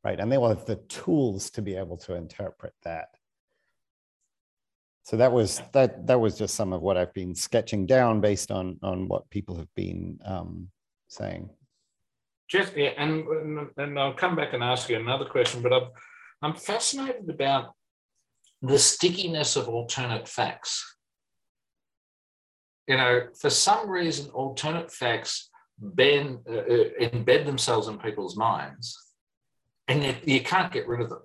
[0.04, 0.18] right?
[0.20, 3.08] And they will have the tools to be able to interpret that.
[5.02, 8.50] So that was that that was just some of what I've been sketching down based
[8.50, 10.68] on on what people have been um,
[11.09, 11.50] saying.
[12.48, 13.24] Just yeah, and
[13.76, 15.88] and I'll come back and ask you another question, but I'm
[16.40, 17.74] I'm fascinated about
[18.62, 20.96] the stickiness of alternate facts.
[22.86, 28.96] You know, for some reason, alternate facts bend, uh, uh embed themselves in people's minds,
[29.86, 31.22] and you, you can't get rid of them.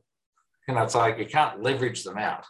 [0.68, 2.46] You know, it's like you can't leverage them out.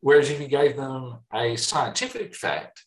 [0.00, 2.84] Whereas if you gave them a scientific fact,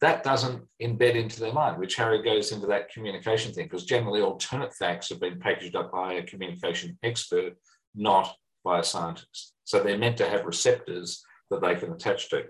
[0.00, 4.20] that doesn't embed into their mind, which Harry goes into that communication thing, because generally
[4.20, 7.54] alternate facts have been packaged up by a communication expert,
[7.94, 8.34] not
[8.64, 9.54] by a scientist.
[9.64, 12.44] So they're meant to have receptors that they can attach to.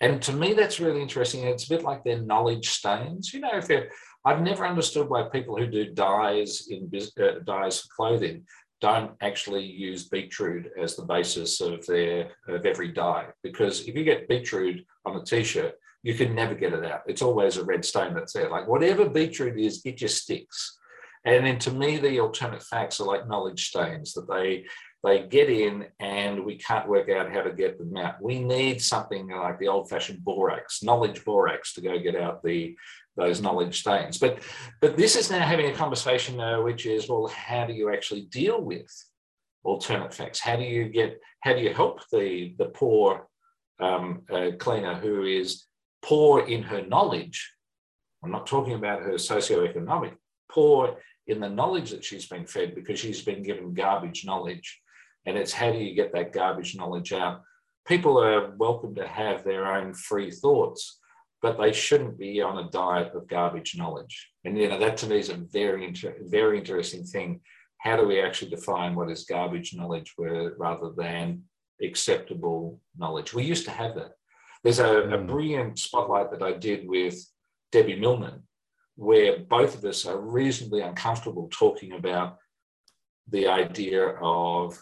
[0.00, 1.44] And to me, that's really interesting.
[1.44, 3.32] It's a bit like their knowledge stains.
[3.32, 3.90] You know, if they're,
[4.24, 8.44] I've never understood why people who do dyes in uh, dyes for clothing
[8.80, 13.26] don't actually use beetroot as the basis of their of every dye.
[13.42, 15.74] Because if you get beetroot on a t-shirt,
[16.08, 17.02] you can never get it out.
[17.06, 18.48] It's always a red stain that's there.
[18.48, 20.78] Like whatever beetroot is, it just sticks.
[21.26, 24.64] And then to me, the alternate facts are like knowledge stains that they
[25.04, 28.22] they get in and we can't work out how to get them out.
[28.22, 32.74] We need something like the old-fashioned borax, knowledge borax, to go get out the
[33.18, 34.16] those knowledge stains.
[34.16, 34.38] But
[34.80, 38.22] but this is now having a conversation, uh, which is well, how do you actually
[38.22, 38.90] deal with
[39.62, 40.40] alternate facts?
[40.40, 43.28] How do you get how do you help the the poor
[43.78, 45.67] um, uh, cleaner who is
[46.02, 47.52] poor in her knowledge.
[48.22, 50.14] I'm not talking about her socioeconomic,
[50.50, 50.96] poor
[51.26, 54.80] in the knowledge that she's been fed because she's been given garbage knowledge.
[55.26, 57.42] And it's how do you get that garbage knowledge out?
[57.86, 60.98] People are welcome to have their own free thoughts,
[61.42, 64.30] but they shouldn't be on a diet of garbage knowledge.
[64.44, 67.40] And you know that to me is a very inter- very interesting thing.
[67.78, 71.44] How do we actually define what is garbage knowledge rather than
[71.82, 73.32] acceptable knowledge?
[73.34, 74.12] We used to have that.
[74.62, 75.14] There's a, mm.
[75.14, 77.16] a brilliant spotlight that I did with
[77.72, 78.42] Debbie Millman,
[78.96, 82.38] where both of us are reasonably uncomfortable talking about
[83.28, 84.80] the idea of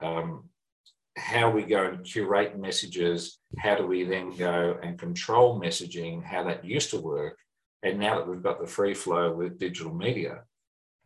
[0.00, 0.48] um,
[1.16, 6.44] how we go and curate messages, how do we then go and control messaging, how
[6.44, 7.38] that used to work.
[7.82, 10.42] And now that we've got the free flow with digital media,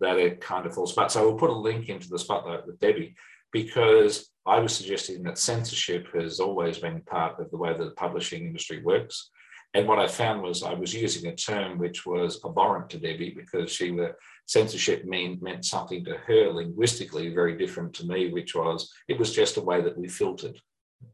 [0.00, 1.12] that it kind of falls apart.
[1.12, 3.14] So we'll put a link into the spotlight with Debbie
[3.52, 7.90] because I was suggesting that censorship has always been part of the way that the
[7.90, 9.30] publishing industry works.
[9.74, 13.34] And what I found was I was using a term which was abhorrent to Debbie
[13.36, 14.16] because she were
[14.46, 19.32] censorship mean, meant something to her linguistically very different to me, which was it was
[19.32, 20.60] just a way that we filtered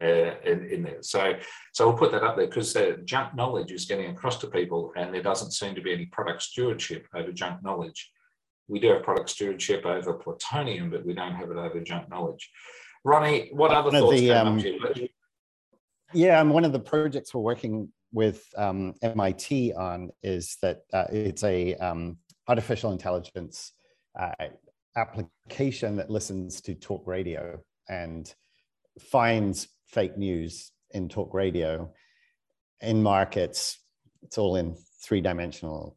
[0.02, 1.02] uh, in, in, there.
[1.02, 1.34] So,
[1.74, 4.92] so we'll put that up there because the junk knowledge is getting across to people,
[4.96, 8.10] and there doesn't seem to be any product stewardship over junk knowledge.
[8.68, 12.50] We do have product stewardship over plutonium, but we don't have it over junk knowledge.
[13.06, 14.60] Ronnie, what other one thoughts the, um,
[16.12, 21.04] Yeah, and one of the projects we're working with um, MIT on is that uh,
[21.12, 23.72] it's a um, artificial intelligence
[24.18, 24.32] uh,
[24.96, 28.34] application that listens to talk radio and
[28.98, 31.88] finds fake news in talk radio
[32.80, 33.78] in markets.
[34.24, 35.96] It's all in three dimensional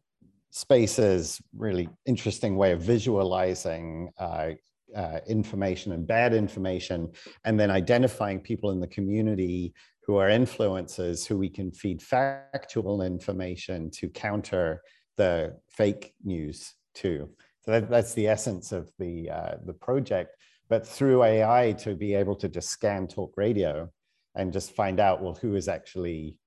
[0.52, 4.52] spaces, really interesting way of visualizing uh,
[4.96, 7.12] uh, information and bad information,
[7.46, 9.74] and then identifying people in the community
[10.06, 14.82] who are influencers who we can feed factual information to counter
[15.18, 17.30] the fake news too.
[17.62, 20.36] So that, that's the essence of the, uh, the project.
[20.70, 23.90] But through AI to be able to just scan talk radio
[24.36, 26.38] and just find out, well, who is actually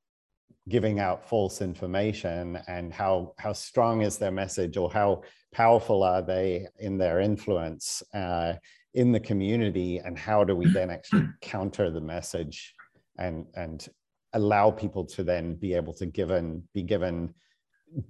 [0.68, 6.22] giving out false information and how how strong is their message or how powerful are
[6.22, 8.54] they in their influence uh,
[8.94, 12.74] in the community and how do we then actually counter the message
[13.18, 13.88] and and
[14.34, 17.34] allow people to then be able to given be given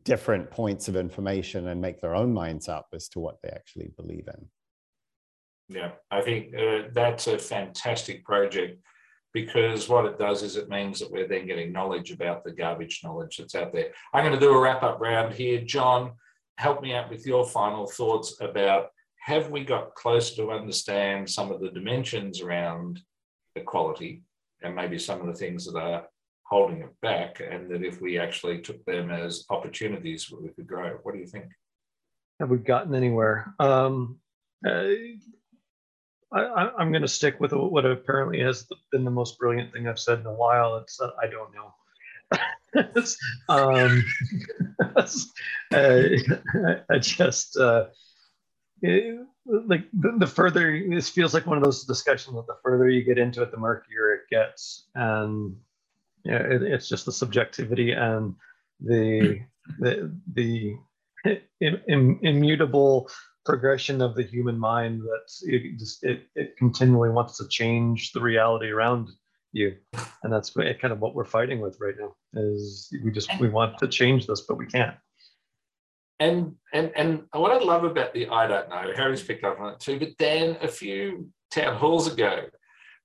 [0.04, 3.90] different points of information and make their own minds up as to what they actually
[3.96, 4.46] believe in?
[5.76, 8.78] Yeah i think uh, that's a fantastic project
[9.32, 13.00] because what it does is it means that we're then getting knowledge about the garbage
[13.02, 13.92] knowledge that's out there.
[14.12, 15.60] I'm going to do a wrap up round here.
[15.60, 16.12] John,
[16.58, 18.88] help me out with your final thoughts about
[19.20, 23.00] have we got closer to understand some of the dimensions around
[23.54, 24.22] equality
[24.62, 26.06] and maybe some of the things that are
[26.44, 30.98] holding it back, and that if we actually took them as opportunities, we could grow.
[31.02, 31.46] What do you think?
[32.40, 33.54] Have we gotten anywhere?
[33.58, 34.18] Um,
[34.66, 34.84] uh,
[36.34, 39.98] I, am going to stick with what apparently has been the most brilliant thing I've
[39.98, 40.76] said in a while.
[40.78, 41.74] It's uh, I don't know.
[43.48, 44.04] um,
[44.96, 46.04] uh,
[46.90, 47.86] I just uh,
[48.80, 52.88] it, like the, the, further this feels like one of those discussions that the further
[52.88, 55.56] you get into it, the murkier it gets, and
[56.24, 58.34] yeah, it, it's just the subjectivity and
[58.80, 59.40] the
[59.78, 60.74] the the
[61.60, 63.08] immutable
[63.44, 68.20] progression of the human mind that it just it, it continually wants to change the
[68.20, 69.10] reality around
[69.52, 69.76] you.
[70.22, 73.78] And that's kind of what we're fighting with right now is we just we want
[73.78, 74.96] to change this but we can't.
[76.20, 79.72] And and and what i love about the i don't know harry's picked up on
[79.72, 82.44] it too but then a few town halls ago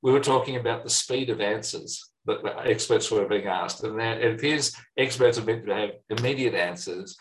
[0.03, 3.83] we were talking about the speed of answers that experts were being asked.
[3.83, 7.17] And it appears experts are meant to have immediate answers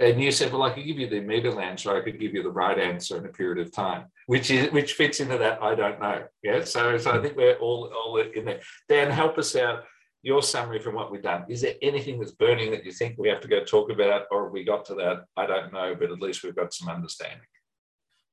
[0.00, 2.42] and you said, well, I could give you the immediate answer, I could give you
[2.42, 5.74] the right answer in a period of time, which is which fits into that I
[5.74, 6.24] don't know.
[6.42, 6.64] Yeah.
[6.64, 8.60] So, so I think we're all all in there.
[8.88, 9.84] Dan, help us out.
[10.22, 11.44] Your summary from what we've done.
[11.48, 14.50] Is there anything that's burning that you think we have to go talk about, or
[14.50, 15.24] we got to that?
[15.36, 17.46] I don't know, but at least we've got some understanding.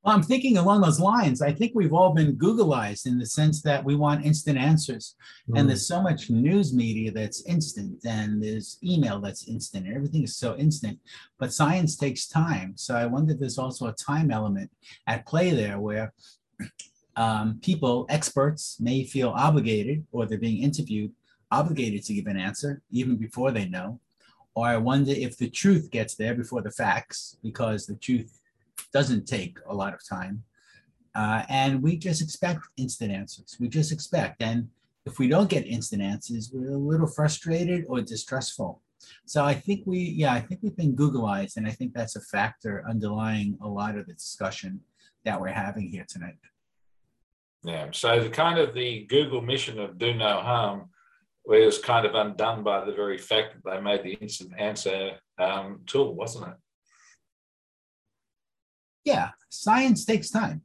[0.05, 1.41] Well, I'm thinking along those lines.
[1.41, 5.15] I think we've all been Googleized in the sense that we want instant answers.
[5.49, 5.59] Mm.
[5.59, 10.21] And there's so much news media that's instant, and there's email that's instant, and everything
[10.21, 10.99] is so instant.
[11.39, 12.73] But science takes time.
[12.77, 14.69] So I wonder if there's also a time element
[15.07, 16.13] at play there where
[17.15, 21.13] um, people, experts, may feel obligated, or they're being interviewed,
[21.49, 23.99] obligated to give an answer even before they know.
[24.53, 28.39] Or I wonder if the truth gets there before the facts, because the truth
[28.95, 30.41] doesn't take a lot of time.
[31.13, 33.57] Uh, and we just expect instant answers.
[33.59, 34.41] We just expect.
[34.41, 34.69] And
[35.05, 38.81] if we don't get instant answers, we're a little frustrated or distrustful.
[39.25, 42.21] So I think we, yeah, I think we've been Googleized, and I think that's a
[42.21, 44.79] factor underlying a lot of the discussion
[45.25, 46.37] that we're having here tonight.
[47.63, 47.89] Yeah.
[47.91, 50.89] So the kind of the Google mission of do no harm
[51.45, 55.81] was kind of undone by the very fact that they made the instant answer um,
[55.85, 56.57] tool, wasn't it?
[59.05, 60.61] Yeah, science takes time.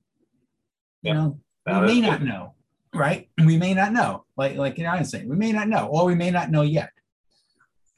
[1.03, 2.55] You know, we may not know,
[2.95, 3.29] right?
[3.43, 6.05] We may not know, like like you know, I'm saying, we may not know, or
[6.07, 6.91] we may not know yet.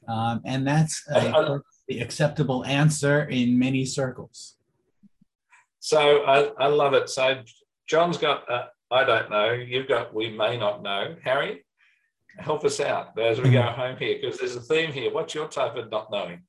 [0.07, 4.57] Um, and that's a, the acceptable answer in many circles.
[5.81, 7.09] So I, I love it.
[7.09, 7.43] So
[7.87, 9.53] John's got, uh, I don't know.
[9.53, 11.17] You've got, we may not know.
[11.25, 11.65] Harry,
[12.39, 15.13] help us out as we go home here, because there's a theme here.
[15.13, 16.43] What's your type of not knowing?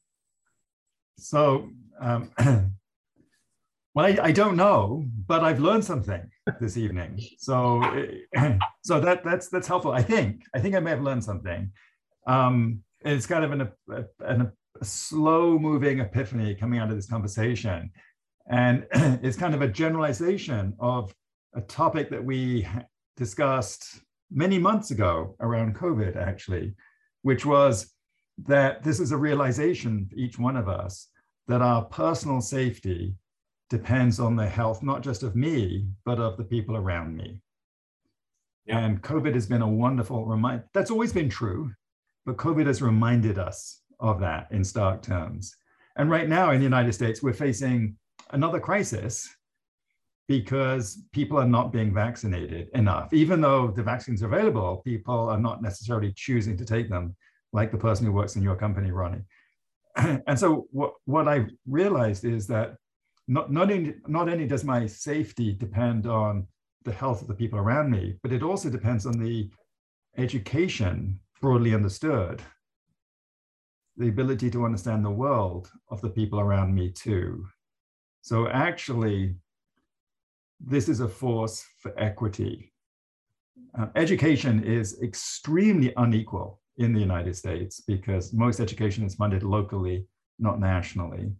[1.17, 1.69] So
[1.99, 2.31] um,
[3.95, 6.27] Well, I, I, don't know, but I've learned something
[6.59, 7.19] this evening.
[7.37, 7.81] So,
[8.83, 9.91] so that that's that's helpful.
[9.91, 11.71] I think I think I may have learned something.
[12.25, 17.91] Um, it's kind of an, a, an, a slow-moving epiphany coming out of this conversation,
[18.49, 21.13] and it's kind of a generalization of
[21.55, 22.67] a topic that we
[23.15, 23.99] discussed
[24.31, 26.73] many months ago around COVID, actually,
[27.21, 27.93] which was
[28.47, 31.09] that this is a realization for each one of us
[31.47, 33.15] that our personal safety
[33.73, 37.41] depends on the health, not just of me, but of the people around me.
[38.67, 38.77] Yeah.
[38.77, 40.63] And COVID has been a wonderful reminder.
[40.75, 41.71] That's always been true,
[42.23, 45.55] but COVID has reminded us of that in stark terms.
[45.95, 47.97] And right now in the United States, we're facing
[48.29, 49.27] another crisis
[50.27, 53.11] because people are not being vaccinated enough.
[53.11, 57.15] Even though the vaccines are available, people are not necessarily choosing to take them,
[57.53, 59.23] like the person who works in your company, Ronnie.
[59.95, 62.75] and so what, what I realized is that
[63.27, 66.47] not, not, only, not only does my safety depend on
[66.83, 69.49] the health of the people around me, but it also depends on the
[70.17, 72.41] education broadly understood,
[73.97, 77.45] the ability to understand the world of the people around me too.
[78.21, 79.35] So actually,
[80.59, 82.71] this is a force for equity.
[83.77, 90.07] Uh, education is extremely unequal in the United States because most education is funded locally,
[90.39, 91.31] not nationally.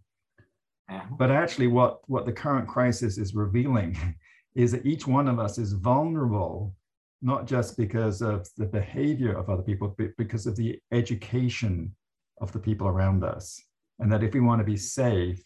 [0.90, 1.14] Uh-huh.
[1.18, 3.96] But actually, what, what the current crisis is revealing
[4.54, 6.74] is that each one of us is vulnerable,
[7.22, 11.94] not just because of the behavior of other people, but because of the education
[12.40, 13.60] of the people around us.
[13.98, 15.42] And that if we want to be safe,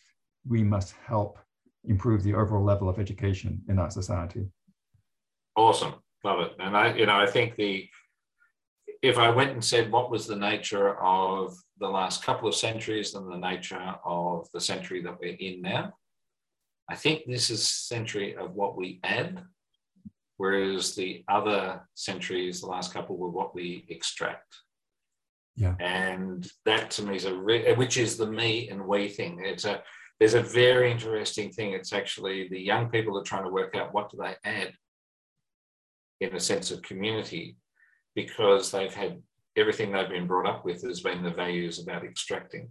[0.47, 1.39] we must help
[1.85, 4.47] improve the overall level of education in our society.
[5.57, 5.95] Awesome.
[6.25, 6.53] Love it.
[6.59, 7.89] And I, you know, I think the,
[9.03, 13.15] if I went and said what was the nature of the last couple of centuries
[13.15, 15.95] and the nature of the century that we're in now,
[16.89, 19.43] I think this is century of what we add,
[20.37, 24.55] whereas the other centuries, the last couple, were what we extract.
[25.57, 25.75] Yeah.
[25.81, 29.43] And that to me is a re- which is the me and we thing.
[29.45, 29.83] It's a
[30.19, 31.73] there's a very interesting thing.
[31.73, 34.73] It's actually the young people are trying to work out what do they add
[36.21, 37.57] in a sense of community
[38.15, 39.23] because they've had
[39.59, 42.71] everything they've been brought up with has been the values about extracting.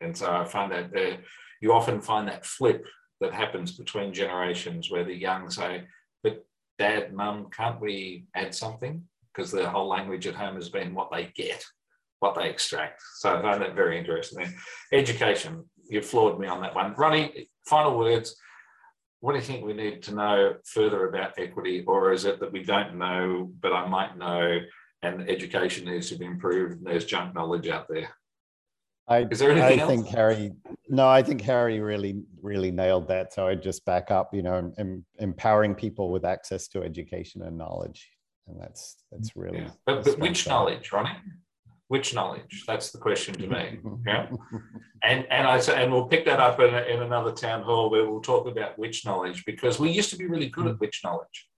[0.00, 1.20] And so I find that
[1.60, 2.86] you often find that flip
[3.20, 5.84] that happens between generations where the young say,
[6.22, 6.44] but
[6.78, 9.02] dad, mum, can't we add something?
[9.34, 11.64] Because the whole language at home has been what they get,
[12.20, 13.02] what they extract.
[13.16, 14.54] So I find that very interesting.
[14.92, 16.94] Education, you floored me on that one.
[16.94, 18.36] Ronnie, final words.
[19.20, 22.52] What do you think we need to know further about equity, or is it that
[22.52, 24.60] we don't know, but I might know,
[25.02, 28.08] and education needs to be improved, and there's junk knowledge out there?
[29.08, 29.90] I, is there anything I else?
[29.90, 30.52] think Harry,
[30.88, 33.32] no, I think Harry really, really nailed that.
[33.32, 37.56] So I'd just back up, you know, em, empowering people with access to education and
[37.56, 38.10] knowledge.
[38.48, 39.58] And that's, that's really.
[39.58, 39.70] Yeah.
[39.86, 41.16] But, but which knowledge, Ronnie?
[41.88, 42.64] which knowledge?
[42.66, 43.78] That's the question to me.
[44.06, 44.28] Yeah.
[45.02, 47.90] And and I say, and we'll pick that up in, a, in another town hall
[47.90, 50.80] where we'll talk about which knowledge because we used to be really good at mm.
[50.80, 51.48] which knowledge,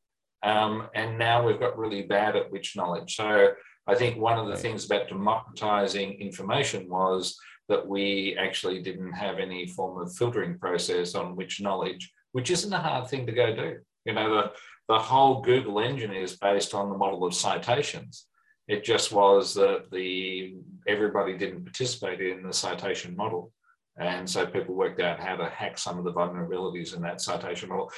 [0.43, 3.17] um, and now we've got really bad at which knowledge.
[3.17, 3.53] So
[3.87, 9.39] I think one of the things about democratizing information was that we actually didn't have
[9.39, 13.55] any form of filtering process on which knowledge, which isn't a hard thing to go
[13.55, 13.79] do.
[14.05, 14.53] You know, the
[14.89, 18.27] the whole Google engine is based on the model of citations.
[18.69, 23.53] It just was that the everybody didn't participate in the citation model.
[23.99, 27.69] And so people worked out how to hack some of the vulnerabilities in that citation
[27.69, 27.91] model.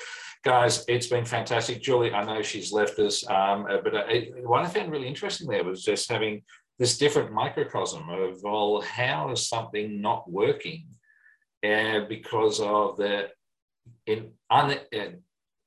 [0.43, 1.83] Guys, it's been fantastic.
[1.83, 4.05] Julie, I know she's left us, um, uh, but uh,
[4.43, 6.43] what I found really interesting there was just having
[6.79, 10.87] this different microcosm of, well, how is something not working
[11.63, 13.29] uh, because of the
[14.07, 15.07] in, un, uh,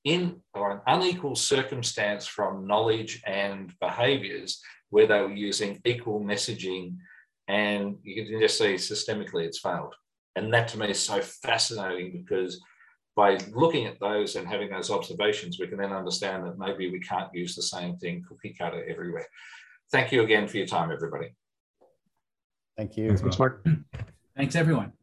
[0.05, 4.59] in or an unequal circumstance from knowledge and behaviors
[4.89, 6.97] where they were using equal messaging
[7.47, 9.93] and you can just see systemically it's failed.
[10.35, 12.59] And that to me is so fascinating because
[13.15, 16.99] by looking at those and having those observations, we can then understand that maybe we
[16.99, 19.27] can't use the same thing cookie cutter everywhere.
[19.91, 21.35] Thank you again for your time, everybody.
[22.75, 23.15] Thank you.
[23.15, 23.65] Thanks, Mark.
[24.35, 24.93] Thanks, everyone.